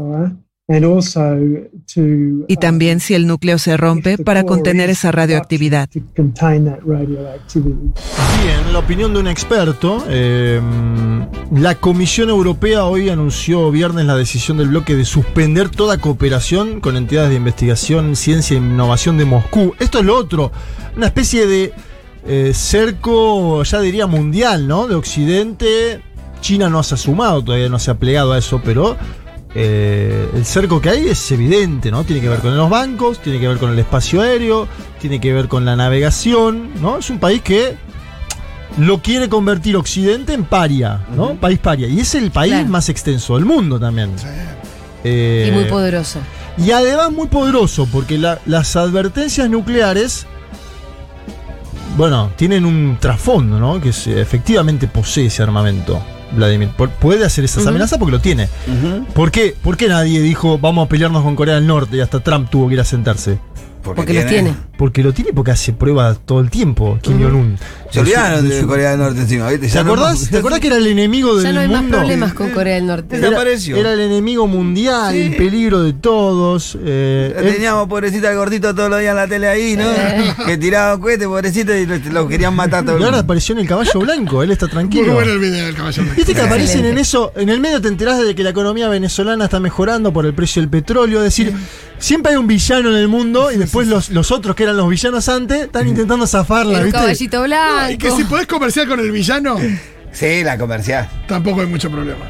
Alright? 0.66 0.84
And 0.84 0.84
also 0.84 1.20
to, 1.94 2.44
Y 2.48 2.56
también 2.56 3.00
si 3.00 3.14
el 3.14 3.26
núcleo 3.26 3.58
se 3.58 3.76
rompe 3.76 4.16
para 4.18 4.44
contener 4.44 4.88
esa 4.90 5.12
radioactividad. 5.12 5.88
Bien, 5.92 6.32
la 8.72 8.78
opinión 8.78 9.12
de 9.12 9.20
un 9.20 9.28
experto. 9.28 10.04
eh, 10.08 10.60
la 11.52 11.74
Comisión 11.74 12.30
Europea 12.30 12.84
hoy 12.84 13.08
anunció 13.08 13.70
viernes 13.70 14.06
la 14.06 14.16
decisión 14.16 14.56
del 14.56 14.68
bloque 14.68 14.96
de 14.96 15.04
suspender 15.04 15.68
toda 15.68 15.98
cooperación 15.98 16.80
con 16.80 16.96
entidades 16.96 17.30
de 17.30 17.36
investigación, 17.36 18.16
ciencia 18.16 18.54
e 18.54 18.58
innovación 18.58 19.18
de 19.18 19.24
Moscú. 19.26 19.74
Esto 19.78 19.98
es 19.98 20.04
lo 20.04 20.16
otro, 20.16 20.50
una 20.96 21.06
especie 21.06 21.46
de 21.46 21.72
eh, 22.26 22.52
cerco, 22.54 23.62
ya 23.64 23.80
diría 23.80 24.06
mundial, 24.06 24.66
¿no? 24.66 24.86
De 24.86 24.94
Occidente. 24.94 26.00
China 26.40 26.68
no 26.68 26.82
se 26.82 26.94
ha 26.94 26.98
sumado, 26.98 27.42
todavía 27.42 27.70
no 27.70 27.78
se 27.78 27.90
ha 27.90 27.94
plegado 27.94 28.34
a 28.34 28.38
eso, 28.38 28.60
pero 28.62 28.96
eh, 29.54 30.28
el 30.34 30.44
cerco 30.44 30.80
que 30.80 30.90
hay 30.90 31.08
es 31.08 31.30
evidente, 31.32 31.90
¿no? 31.90 32.04
Tiene 32.04 32.20
que 32.20 32.28
ver 32.28 32.40
con 32.40 32.56
los 32.56 32.68
bancos, 32.68 33.20
tiene 33.20 33.38
que 33.38 33.46
ver 33.48 33.58
con 33.58 33.70
el 33.70 33.78
espacio 33.78 34.20
aéreo, 34.22 34.66
tiene 35.00 35.20
que 35.20 35.32
ver 35.32 35.46
con 35.48 35.64
la 35.64 35.76
navegación, 35.76 36.70
¿no? 36.80 36.98
Es 36.98 37.08
un 37.10 37.18
país 37.18 37.40
que 37.42 37.76
lo 38.78 39.00
quiere 39.00 39.28
convertir 39.28 39.76
Occidente 39.76 40.32
en 40.32 40.44
paria, 40.44 41.06
¿no? 41.16 41.34
País 41.34 41.58
paria. 41.60 41.86
Y 41.86 42.00
es 42.00 42.14
el 42.16 42.30
país 42.32 42.52
Claro. 42.54 42.68
más 42.68 42.88
extenso 42.88 43.36
del 43.36 43.44
mundo 43.44 43.78
también. 43.78 44.10
Eh, 45.04 45.46
Y 45.48 45.52
muy 45.52 45.64
poderoso. 45.66 46.18
y 46.58 46.70
además 46.72 47.12
muy 47.12 47.28
poderoso, 47.28 47.86
porque 47.92 48.18
la- 48.18 48.40
las 48.46 48.74
advertencias 48.74 49.48
nucleares, 49.48 50.26
bueno, 51.96 52.32
tienen 52.36 52.64
un 52.64 52.96
trasfondo, 52.98 53.60
¿no? 53.60 53.80
Que 53.80 53.90
es, 53.90 54.06
efectivamente 54.08 54.88
posee 54.88 55.26
ese 55.26 55.42
armamento. 55.44 56.02
Vladimir 56.32 56.68
Pu- 56.76 56.88
puede 56.90 57.24
hacer 57.24 57.44
esas 57.44 57.66
amenazas 57.66 57.98
porque 57.98 58.12
lo 58.12 58.20
tiene. 58.20 58.48
¿Por 59.14 59.30
qué? 59.30 59.54
¿Por 59.62 59.76
qué 59.76 59.88
nadie 59.88 60.20
dijo 60.20 60.58
vamos 60.58 60.86
a 60.86 60.88
pelearnos 60.88 61.22
con 61.22 61.36
Corea 61.36 61.54
del 61.56 61.66
Norte 61.66 61.96
y 61.96 62.00
hasta 62.00 62.20
Trump 62.20 62.50
tuvo 62.50 62.68
que 62.68 62.74
ir 62.74 62.80
a 62.80 62.84
sentarse? 62.84 63.38
Porque 63.96 64.12
los 64.14 64.24
tiene. 64.30 64.54
Porque 64.84 65.02
lo 65.02 65.14
tiene 65.14 65.32
porque 65.32 65.50
hace 65.50 65.72
pruebas 65.72 66.18
todo 66.26 66.40
el 66.40 66.50
tiempo, 66.50 66.98
Kim 67.00 67.18
Jong-un. 67.22 67.56
Se 67.90 68.00
olvidaron 68.00 68.46
de 68.46 68.66
Corea 68.66 68.90
del 68.90 68.98
Norte 69.00 69.20
encima, 69.22 69.48
¿viste? 69.48 69.68
¿Te 69.68 69.74
no- 69.76 69.80
acordás? 69.92 70.28
¿Te 70.28 70.36
acordás 70.36 70.60
que 70.60 70.66
era 70.66 70.76
el 70.76 70.86
enemigo 70.86 71.34
del 71.36 71.44
Ya 71.46 71.52
no 71.54 71.60
hay 71.60 71.68
más 71.68 71.80
mundo? 71.80 71.96
problemas 71.98 72.34
con 72.34 72.50
Corea 72.50 72.74
del 72.74 72.86
Norte. 72.86 73.16
Era, 73.16 73.28
era 73.78 73.92
el 73.94 74.00
enemigo 74.00 74.46
mundial, 74.46 75.14
el 75.14 75.36
peligro 75.36 75.82
de 75.82 75.94
todos. 75.94 76.76
eh, 76.84 77.34
Teníamos 77.54 77.88
pobrecita 77.88 78.30
el 78.30 78.36
gordito 78.36 78.74
todos 78.74 78.90
los 78.90 78.98
días 79.00 79.12
en 79.12 79.16
la 79.16 79.26
tele 79.26 79.48
ahí, 79.48 79.74
¿no? 79.74 79.86
que 80.46 80.58
tiraba 80.58 81.00
cohetes, 81.00 81.26
pobrecito, 81.28 81.74
y 81.74 81.86
lo, 81.86 82.28
querían 82.28 82.54
matar 82.54 82.84
todo 82.84 82.96
y 82.96 82.98
el 82.98 83.04
ahora 83.04 83.16
mundo. 83.16 83.24
apareció 83.24 83.54
en 83.54 83.60
el 83.60 83.66
caballo 83.68 84.00
blanco, 84.00 84.42
él 84.42 84.50
está 84.50 84.66
Muy 84.66 84.72
tranquilo. 84.72 85.14
bueno 85.14 85.32
el 85.32 85.38
video 85.38 85.64
del 85.64 85.74
caballo 85.74 86.02
blanco. 86.02 86.16
Viste 86.18 86.34
que 86.34 86.40
aparecen 86.42 86.84
en 86.84 86.98
eso, 86.98 87.32
en 87.36 87.48
el 87.48 87.58
medio 87.58 87.80
te 87.80 87.88
enterás 87.88 88.22
de 88.22 88.34
que 88.34 88.42
la 88.42 88.50
economía 88.50 88.88
venezolana 88.90 89.44
está 89.46 89.60
mejorando 89.60 90.12
por 90.12 90.26
el 90.26 90.34
precio 90.34 90.60
del 90.60 90.68
petróleo, 90.68 91.20
es 91.20 91.24
decir, 91.24 91.54
siempre 91.98 92.32
hay 92.32 92.36
un 92.38 92.46
villano 92.48 92.90
en 92.90 92.96
el 92.96 93.08
mundo 93.08 93.50
y 93.50 93.56
después 93.56 93.86
los, 93.88 94.10
los 94.10 94.30
otros 94.30 94.54
que 94.56 94.64
eran 94.64 94.73
los 94.76 94.88
villanos 94.88 95.28
antes 95.28 95.62
están 95.64 95.88
intentando 95.88 96.26
zafarla, 96.26 96.78
El 96.78 96.84
¿viste? 96.84 96.98
caballito 97.00 97.40
Y 97.44 97.46
blanco. 97.46 97.98
que 97.98 98.10
si 98.12 98.24
podés 98.24 98.46
comerciar 98.46 98.86
con 98.88 99.00
el 99.00 99.10
villano, 99.10 99.56
Sí, 100.12 100.44
la 100.44 100.56
comercial. 100.58 101.08
tampoco 101.26 101.60
hay 101.62 101.66
mucho 101.66 101.90
problema. 101.90 102.24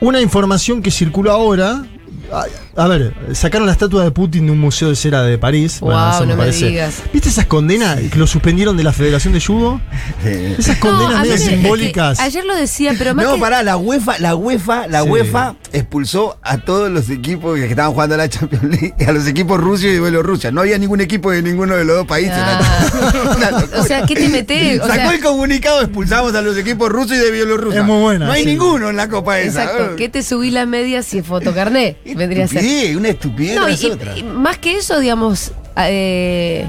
Una 0.00 0.20
información 0.20 0.82
que 0.82 0.90
circuló 0.90 1.32
ahora. 1.32 1.82
A, 2.32 2.46
a 2.84 2.88
ver, 2.88 3.14
sacaron 3.32 3.66
la 3.66 3.72
estatua 3.72 4.02
de 4.04 4.10
Putin 4.10 4.46
de 4.46 4.52
un 4.52 4.58
museo 4.58 4.88
de 4.88 4.96
cera 4.96 5.22
de 5.22 5.38
París. 5.38 5.76
Eso 5.76 6.26
no 6.26 6.36
me 6.36 6.50
digas. 6.50 7.02
¿Viste 7.12 7.28
esas 7.28 7.46
condenas 7.46 7.98
que 8.00 8.18
lo 8.18 8.26
suspendieron 8.26 8.76
de 8.76 8.82
la 8.82 8.92
Federación 8.92 9.32
de 9.34 9.40
Judo? 9.40 9.80
Sí. 10.22 10.30
Esas 10.58 10.78
condenas 10.78 11.22
medio 11.22 11.38
simbólicas. 11.38 12.12
es 12.12 12.18
que 12.18 12.24
ayer 12.24 12.44
lo 12.44 12.54
decía, 12.56 12.94
pero 12.98 13.14
más 13.14 13.24
No, 13.24 13.34
que- 13.34 13.40
pará, 13.40 13.62
la 13.62 13.76
UEFA, 13.76 14.18
la 14.18 14.34
UEFA, 14.34 14.86
la 14.88 15.02
Sí. 15.02 15.08
UEFA 15.10 15.54
expulsó 15.72 16.38
a 16.42 16.58
todos 16.58 16.90
los 16.90 17.10
equipos 17.10 17.56
que 17.58 17.66
estaban 17.66 17.92
jugando 17.92 18.14
a 18.14 18.18
la 18.18 18.28
Champions 18.28 18.64
League, 18.64 18.94
a 19.06 19.12
los 19.12 19.26
equipos 19.26 19.60
rusos 19.60 19.84
y 19.84 19.98
Bielorrusia. 20.00 20.50
No 20.50 20.60
había 20.62 20.78
ningún 20.78 21.00
equipo 21.00 21.30
de 21.30 21.42
ninguno 21.42 21.76
de 21.76 21.84
los 21.84 21.96
dos 21.96 22.06
países. 22.06 22.34
Ah. 22.36 23.62
O 23.78 23.84
sea, 23.84 24.02
¿qué 24.06 24.14
te 24.14 24.28
metés? 24.28 24.80
O 24.80 24.86
Sacó 24.86 24.94
sea, 24.94 25.12
el 25.14 25.20
comunicado, 25.22 25.80
expulsamos 25.82 26.34
a 26.34 26.42
los 26.42 26.56
equipos 26.56 26.88
rusos 26.90 27.12
y 27.16 27.20
de 27.20 27.30
Bielorrusia. 27.30 27.80
Es 27.80 27.86
muy 27.86 28.00
buena, 28.00 28.26
No 28.26 28.32
hay 28.32 28.44
sí. 28.44 28.50
ninguno 28.50 28.88
en 28.90 28.96
la 28.96 29.08
Copa 29.08 29.38
esa. 29.40 29.64
exacto. 29.64 29.96
¿Qué 29.96 30.08
te 30.08 30.22
subí 30.22 30.50
la 30.50 30.66
media 30.66 31.02
si 31.02 31.18
es 31.18 31.26
fotocarné? 31.26 31.96
Vendría 32.14 32.44
a 32.44 32.48
ser. 32.48 32.62
Sí, 32.62 32.94
una 32.96 33.08
estupidez 33.08 33.56
No, 33.56 33.68
y- 33.68 33.90
otra. 33.90 34.16
y 34.16 34.22
más 34.22 34.58
que 34.58 34.76
eso, 34.76 34.98
digamos, 35.00 35.52
eh, 35.76 36.68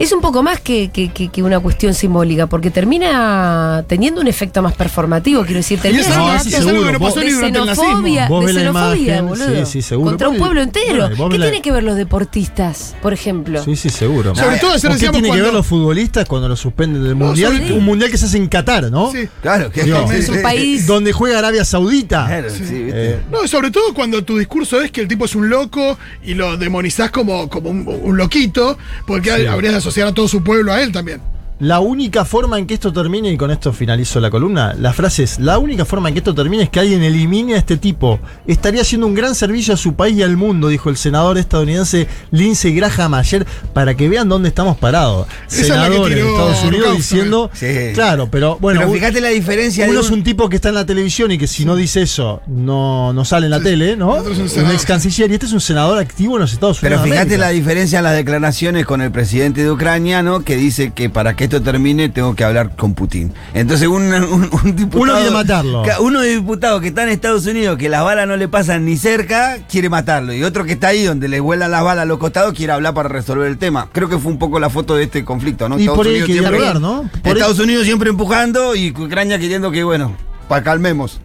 es 0.00 0.12
un 0.12 0.20
poco 0.20 0.42
más 0.42 0.60
que, 0.60 0.90
que- 0.90 1.10
que- 1.12 1.28
que 1.28 1.42
una 1.42 1.60
cuestión 1.60 1.94
simbólica, 1.94 2.46
porque 2.48 2.70
termina 2.70 3.84
teniendo 3.86 4.20
un 4.20 4.26
efecto 4.26 4.62
más 4.62 4.74
performativo, 4.74 5.42
quiero 5.42 5.58
decir, 5.58 5.78
termina 5.78 6.08
no, 6.16 6.38
sí, 6.40 6.50
que 6.50 6.56
seguro. 6.56 6.82
de 6.84 6.98
xenofobia, 6.98 8.26
Vos 8.28 8.40
de 8.40 8.46
ves 8.46 8.54
la 8.54 8.60
xenofobia, 8.62 9.16
imagen, 9.18 9.28
boludo. 9.28 9.66
sí, 9.66 9.72
sí, 9.72 9.82
seguro. 9.82 10.10
Contra 10.10 10.28
un 10.28 10.38
pueblo 10.38 10.62
entero. 10.62 11.08
¿Qué 11.30 11.38
la- 11.38 11.44
tienen 11.46 11.62
que 11.62 11.70
ver 11.72 11.82
los 11.84 11.96
deportistas, 11.96 12.96
por 13.02 13.12
ejemplo? 13.12 13.62
Sí, 13.64 13.76
sí, 13.76 13.90
seguro. 13.90 14.34
Sobre 14.34 14.58
todo 14.58 14.72
ayer 14.72 14.90
¿O 14.90 14.94
¿Qué 14.94 14.98
tiene 15.00 15.20
que 15.22 15.26
cuando- 15.28 15.44
ver 15.44 15.52
los 15.54 15.66
futbolistas 15.66 16.24
cuando 16.26 16.48
lo 16.48 16.56
suspenden 16.56 17.02
del 17.04 17.14
mundial? 17.14 17.52
sobre- 17.58 17.72
Un 17.72 17.84
mundial 17.84 18.10
que 18.10 18.18
se 18.18 18.26
hace 18.26 18.36
en 18.38 18.48
Qatar, 18.48 18.90
¿no? 18.90 19.12
Sí. 19.12 19.28
Claro, 19.42 19.70
que 19.70 19.84
Digo, 19.84 20.10
Es 20.10 20.28
un 20.28 20.42
país. 20.42 20.86
Donde 20.86 21.12
juega 21.12 21.38
Arabia 21.38 21.64
Saudita. 21.64 22.26
Claro. 22.26 22.48
Eh, 22.58 23.20
No, 23.30 23.46
sobre 23.46 23.70
todo 23.70 23.92
cuando 23.94 24.24
tu 24.24 24.38
discurso 24.38 24.80
es 24.80 24.90
que 24.90 25.00
el 25.02 25.08
tipo 25.08 25.24
es 25.26 25.34
un 25.34 25.48
loco 25.50 25.98
y 26.24 26.34
lo 26.34 26.56
demonizás 26.56 27.10
como, 27.10 27.48
como 27.48 27.70
un, 27.70 27.86
un 28.02 28.16
loquito, 28.16 28.78
porque 29.06 29.34
Sí. 29.36 29.46
habrías 29.46 29.74
asociar 29.90 30.08
a 30.08 30.14
todo 30.14 30.28
su 30.28 30.42
pueblo 30.42 30.72
a 30.72 30.80
él 30.82 30.92
también. 30.92 31.20
La 31.60 31.80
única 31.80 32.24
forma 32.24 32.58
en 32.58 32.66
que 32.66 32.74
esto 32.74 32.92
termine, 32.92 33.30
y 33.30 33.36
con 33.36 33.50
esto 33.50 33.72
finalizo 33.72 34.18
la 34.18 34.30
columna, 34.30 34.74
la 34.78 34.92
frase 34.94 35.24
es, 35.24 35.38
la 35.38 35.58
única 35.58 35.84
forma 35.84 36.08
en 36.08 36.14
que 36.14 36.18
esto 36.20 36.34
termine 36.34 36.62
es 36.64 36.70
que 36.70 36.80
alguien 36.80 37.02
elimine 37.02 37.54
a 37.54 37.58
este 37.58 37.76
tipo. 37.76 38.18
Estaría 38.46 38.80
haciendo 38.80 39.06
un 39.06 39.14
gran 39.14 39.34
servicio 39.34 39.74
a 39.74 39.76
su 39.76 39.94
país 39.94 40.16
y 40.16 40.22
al 40.22 40.36
mundo, 40.38 40.68
dijo 40.68 40.88
el 40.88 40.96
senador 40.96 41.36
estadounidense 41.36 42.08
Lindsey 42.30 42.74
Graham 42.74 43.12
ayer, 43.14 43.46
para 43.74 43.94
que 43.94 44.08
vean 44.08 44.28
dónde 44.28 44.48
estamos 44.48 44.78
parados. 44.78 45.26
Senador 45.48 46.10
en 46.10 46.18
Estados 46.26 46.64
Unidos 46.64 46.96
diciendo, 46.96 47.50
Sí. 47.52 47.66
claro, 47.94 48.28
pero 48.30 48.56
bueno, 48.58 48.80
Pero 48.80 48.92
fíjate 48.92 49.20
la 49.20 49.28
diferencia 49.28 49.84
de 49.84 49.90
uno 49.90 50.00
un- 50.00 50.06
es 50.06 50.10
un 50.10 50.22
tipo 50.24 50.48
que 50.48 50.56
está 50.56 50.70
en 50.70 50.76
la 50.76 50.86
televisión 50.86 51.30
y 51.30 51.36
que 51.36 51.46
si 51.46 51.66
no 51.66 51.76
dice 51.76 52.00
eso, 52.02 52.40
no, 52.46 53.12
no 53.12 53.24
sale 53.26 53.46
en 53.46 53.50
la 53.50 53.60
tele, 53.60 53.96
¿no? 53.96 54.14
un 54.14 54.26
Un 54.30 54.70
ex 54.70 54.86
canciller 54.86 55.30
y 55.30 55.34
este 55.34 55.44
es 55.46 55.52
un 55.52 55.60
senador 55.60 55.98
activo 55.98 56.36
en 56.36 56.40
los 56.42 56.52
Estados 56.54 56.78
Pero 56.80 56.96
Unidos. 56.96 57.04
de 57.04 57.10
fíjate 57.24 57.38
la 57.38 57.48
diferencia 57.50 57.98
en 57.98 58.04
las 58.04 58.16
declaraciones 58.16 58.86
con 58.86 59.02
el 59.02 59.10
presidente 59.10 59.62
de 59.62 59.70
Ucrania, 59.70 60.22
¿no? 60.22 60.40
Que 60.42 60.56
dice 60.56 60.92
que 60.94 61.10
para 61.10 61.36
que 61.36 61.49
esto 61.56 61.62
termine 61.62 62.08
tengo 62.08 62.34
que 62.34 62.44
hablar 62.44 62.76
con 62.76 62.94
Putin. 62.94 63.32
Entonces 63.54 63.88
un, 63.88 64.02
un- 64.12 64.50
un 64.52 64.76
diputado... 64.76 65.02
Uno 65.02 65.14
quiere 65.14 65.30
matarlo. 65.30 65.82
Uno 66.00 66.20
de 66.20 66.36
diputados 66.36 66.80
que 66.80 66.88
está 66.88 67.02
en 67.02 67.08
Estados 67.10 67.46
Unidos, 67.46 67.76
que 67.76 67.88
las 67.88 68.04
balas 68.04 68.26
no 68.28 68.36
le 68.36 68.46
pasan 68.48 68.84
ni 68.84 68.96
cerca, 68.96 69.58
quiere 69.68 69.88
matarlo. 69.88 70.32
Y 70.32 70.44
otro 70.44 70.64
que 70.64 70.72
está 70.72 70.88
ahí 70.88 71.02
donde 71.04 71.28
le 71.28 71.40
vuelan 71.40 71.70
las 71.72 71.82
balas 71.82 72.02
a 72.02 72.06
los 72.06 72.18
costados, 72.18 72.54
quiere 72.54 72.72
hablar 72.72 72.94
para 72.94 73.08
resolver 73.08 73.48
el 73.48 73.58
tema. 73.58 73.88
Creo 73.92 74.08
que 74.08 74.18
fue 74.18 74.30
un 74.30 74.38
poco 74.38 74.60
la 74.60 74.70
foto 74.70 74.94
de 74.94 75.04
este 75.04 75.24
conflicto, 75.24 75.68
¿no? 75.68 75.78
Y 75.78 75.86
por 75.88 76.06
ahí 76.06 76.12
Unidos 76.12 76.26
siempre- 76.30 76.58
dialogar, 76.58 76.80
¿no? 76.80 77.02
Por 77.22 77.32
ahí- 77.32 77.32
Estados 77.32 77.58
Unidos 77.58 77.84
siempre 77.84 78.10
empujando 78.10 78.74
y 78.76 78.90
Ucrania 78.90 79.38
queriendo 79.38 79.70
que, 79.70 79.82
bueno, 79.84 80.14
para 80.48 80.62
calmemos. 80.62 81.20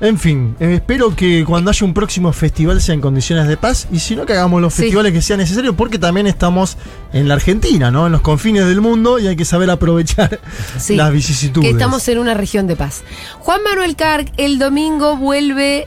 En 0.00 0.18
fin, 0.18 0.56
eh, 0.60 0.74
espero 0.76 1.14
que 1.14 1.44
cuando 1.44 1.70
haya 1.70 1.84
un 1.84 1.92
próximo 1.92 2.32
festival 2.32 2.80
sea 2.80 2.94
en 2.94 3.02
condiciones 3.02 3.46
de 3.46 3.56
paz 3.58 3.86
y 3.92 3.98
si 3.98 4.16
no 4.16 4.24
que 4.24 4.32
hagamos 4.32 4.62
los 4.62 4.72
Sí. 4.72 4.82
festivales 4.82 5.12
que 5.12 5.20
sean 5.20 5.40
necesarios 5.40 5.74
porque 5.76 5.98
también 5.98 6.26
estamos 6.26 6.78
en 7.12 7.28
la 7.28 7.34
Argentina, 7.34 7.90
¿no? 7.90 8.06
En 8.06 8.12
los 8.12 8.22
confines 8.22 8.66
del 8.66 8.80
mundo 8.80 9.18
y 9.18 9.26
hay 9.26 9.36
que 9.36 9.44
saber 9.44 9.68
aprovechar 9.70 10.40
Sí, 10.78 10.96
las 10.96 11.12
vicisitudes. 11.12 11.68
Que 11.68 11.72
estamos 11.72 12.06
en 12.08 12.18
una 12.18 12.32
región 12.32 12.66
de 12.66 12.76
paz. 12.76 13.02
Juan 13.40 13.62
Manuel 13.62 13.94
Carg 13.94 14.32
el 14.38 14.58
domingo 14.58 15.16
vuelve 15.18 15.86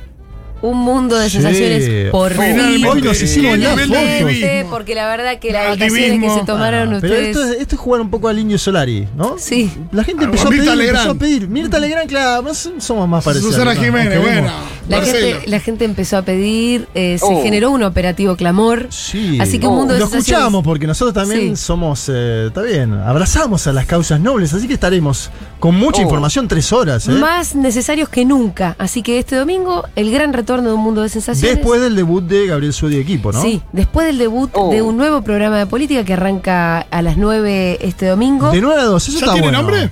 Un 0.64 0.78
mundo 0.78 1.20
de 1.20 1.30
Sí. 1.30 1.42
sensaciones 1.42 2.10
por 2.10 2.32
Finalmente. 2.32 2.88
Hoy 2.88 3.02
nos 3.02 3.22
hicimos 3.22 3.58
fotos. 3.60 3.98
activismo. 3.98 4.70
porque 4.70 4.96
la 4.96 5.08
verdad 5.08 5.38
que 5.38 5.52
las 5.52 5.68
vacaciones 5.78 6.22
que 6.22 6.30
se 6.40 6.46
tomaron 6.46 6.94
Ah, 6.94 6.98
Pero 7.02 7.14
ustedes. 7.14 7.36
esto 7.38 7.44
es, 7.54 7.62
esto 7.62 7.76
es 7.76 7.82
jugar 7.82 8.00
un 8.00 8.10
poco 8.10 8.30
al 8.30 8.40
Indio 8.40 8.58
Solari, 8.58 9.06
¿no? 9.18 9.36
Sí. 9.38 9.70
La 9.92 10.06
gente 10.06 10.24
empezó 10.24 10.48
a 10.48 10.52
pedir, 10.52 10.70
empezó 10.70 11.12
a 11.12 11.16
pedir. 11.16 11.48
Mirta 11.50 11.80
Legrand, 11.80 12.08
claro, 12.10 12.50
somos 12.80 13.10
más 13.10 13.26
parecidos. 13.26 13.54
Susana 13.56 13.74
¿no? 13.74 13.82
Jiménez, 13.82 14.22
bueno. 14.22 14.52
La 14.88 15.02
gente, 15.02 15.42
la 15.48 15.60
gente 15.60 15.84
empezó 15.86 16.18
a 16.18 16.22
pedir, 16.22 16.88
eh, 16.94 17.18
se 17.20 17.26
Oh. 17.26 17.42
generó 17.44 17.72
un 17.72 17.84
operativo 17.84 18.36
clamor. 18.38 18.88
Sí. 18.90 19.38
Así 19.42 19.60
que 19.60 19.68
un 19.68 19.76
mundo 19.76 19.94
de 19.96 20.00
Lo 20.00 20.06
sensaciones- 20.08 20.28
escuchamos 20.30 20.64
porque 20.64 20.88
nosotros 20.88 21.14
también 21.14 21.58
Sí. 21.58 21.64
somos, 21.64 22.10
eh, 22.10 22.46
está 22.48 22.62
bien, 22.62 22.94
abrazamos 22.94 23.68
a 23.68 23.74
las 23.74 23.86
causas 23.86 24.20
nobles, 24.22 24.54
así 24.54 24.68
que 24.68 24.74
estaremos 24.76 25.30
con 25.60 25.76
mucha 25.76 26.00
Oh. 26.00 26.04
información 26.04 26.48
tres 26.48 26.72
horas. 26.72 27.08
¿eh? 27.10 27.12
Más 27.12 27.54
necesarios 27.56 28.08
que 28.08 28.24
nunca. 28.26 28.76
Así 28.78 29.02
que 29.02 29.20
este 29.20 29.36
domingo, 29.36 29.86
el 29.98 30.10
gran 30.12 30.32
retorno 30.34 30.53
de 30.62 30.74
un 30.74 30.82
mundo 30.82 31.02
de 31.02 31.10
sensaciones. 31.10 31.56
Después 31.58 31.82
del 31.82 31.96
debut 31.96 32.24
de 32.24 32.48
Gabriel 32.48 32.74
Suedi 32.74 32.98
equipo, 32.98 33.32
¿no? 33.32 33.42
Sí, 33.42 33.62
después 33.72 34.08
del 34.08 34.18
debut 34.18 34.50
Oh. 34.54 34.70
de 34.72 34.82
un 34.82 34.96
nuevo 34.98 35.22
programa 35.24 35.58
de 35.58 35.66
política 35.66 36.04
que 36.04 36.14
arranca 36.14 36.80
a 36.82 37.02
las 37.02 37.18
9 37.18 37.80
este 37.82 38.06
domingo. 38.08 38.52
De 38.52 38.62
9 38.62 38.80
a 38.82 38.84
2, 38.86 39.04
eso 39.08 39.12
¿Ya 39.14 39.26
está 39.26 39.34
tiene 39.34 39.48
bueno. 39.48 39.58
nombre? 39.62 39.90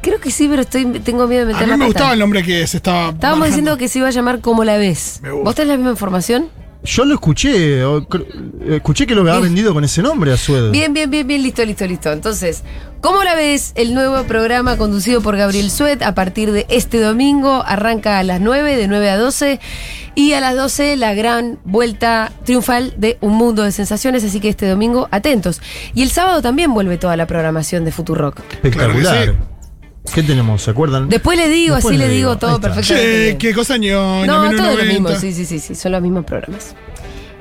Creo 0.00 0.20
que 0.20 0.30
sí, 0.30 0.46
pero 0.48 0.62
estoy, 0.62 0.84
tengo 1.00 1.26
miedo 1.26 1.44
de 1.44 1.52
A 1.52 1.56
meter 1.56 1.68
mí 1.72 1.76
me 1.76 1.86
gustaba 1.86 2.12
el 2.12 2.18
nombre 2.20 2.42
que 2.42 2.66
se 2.66 2.76
estaba. 2.76 3.08
Estábamos 3.10 3.40
manejando. 3.40 3.44
diciendo 3.46 3.76
que 3.78 3.88
se 3.88 3.98
iba 3.98 4.08
a 4.08 4.10
llamar 4.12 4.40
Como 4.40 4.64
la 4.64 4.76
ves. 4.76 5.18
Me 5.22 5.30
gusta. 5.32 5.44
¿Vos 5.44 5.54
tenés 5.56 5.68
la 5.70 5.76
misma 5.76 5.90
información? 5.90 6.48
Yo 6.84 7.04
lo 7.04 7.14
escuché, 7.14 7.82
escuché 8.68 9.06
que 9.06 9.14
lo 9.14 9.22
había 9.22 9.40
vendido 9.40 9.74
con 9.74 9.82
ese 9.82 10.00
nombre 10.00 10.32
a 10.32 10.36
Sued. 10.36 10.70
Bien, 10.70 10.92
bien, 10.92 11.10
bien, 11.10 11.26
bien, 11.26 11.42
listo, 11.42 11.64
listo, 11.64 11.86
listo. 11.86 12.12
Entonces, 12.12 12.62
¿cómo 13.00 13.24
la 13.24 13.34
ves? 13.34 13.72
El 13.74 13.94
nuevo 13.94 14.22
programa 14.24 14.76
conducido 14.76 15.20
por 15.20 15.36
Gabriel 15.36 15.70
Suet 15.70 16.02
a 16.02 16.14
partir 16.14 16.52
de 16.52 16.66
este 16.68 17.00
domingo 17.00 17.64
arranca 17.66 18.18
a 18.18 18.22
las 18.22 18.40
9, 18.40 18.76
de 18.76 18.86
9 18.86 19.10
a 19.10 19.16
12. 19.16 19.60
Y 20.14 20.32
a 20.32 20.40
las 20.40 20.56
12 20.56 20.96
la 20.96 21.14
gran 21.14 21.58
vuelta 21.64 22.32
triunfal 22.44 22.94
de 22.96 23.18
Un 23.20 23.34
Mundo 23.34 23.62
de 23.62 23.72
Sensaciones, 23.72 24.24
así 24.24 24.40
que 24.40 24.48
este 24.48 24.68
domingo 24.68 25.08
atentos. 25.10 25.60
Y 25.94 26.02
el 26.02 26.10
sábado 26.10 26.42
también 26.42 26.74
vuelve 26.74 26.96
toda 26.96 27.16
la 27.16 27.26
programación 27.26 27.84
de 27.84 27.92
Futurock. 27.92 28.40
Espectacular. 28.62 29.24
Claro 29.24 29.57
¿Qué 30.14 30.22
tenemos? 30.22 30.62
¿Se 30.62 30.70
acuerdan? 30.70 31.08
Después 31.08 31.38
le 31.38 31.48
digo, 31.48 31.76
Después 31.76 31.94
así 31.94 31.98
le 32.02 32.08
digo, 32.08 32.36
digo, 32.36 32.58
todo. 32.58 32.80
Che, 32.82 33.24
bien. 33.24 33.38
qué 33.38 33.54
cosa 33.54 33.76
ñoña. 33.76 34.26
No, 34.26 34.50
todo 34.56 34.76
lo 34.76 34.84
1990. 34.84 34.92
mismo, 34.92 35.20
sí, 35.20 35.32
sí, 35.32 35.44
sí, 35.44 35.58
sí, 35.58 35.74
son 35.74 35.92
los 35.92 36.02
mismos 36.02 36.24
programas. 36.24 36.74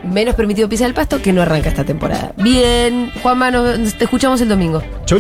Menos 0.04 0.36
permitido 0.36 0.70
pisar 0.70 0.88
el 0.88 0.94
pasto 0.94 1.22
que 1.22 1.34
no 1.34 1.42
arranca 1.42 1.70
esta 1.70 1.84
temporada. 1.84 2.32
Bien, 2.38 3.12
Juan 3.24 3.38
Mano, 3.38 3.64
te 3.64 4.04
escuchamos 4.04 4.40
el 4.42 4.48
domingo. 4.50 4.82
Chau, 5.06 5.20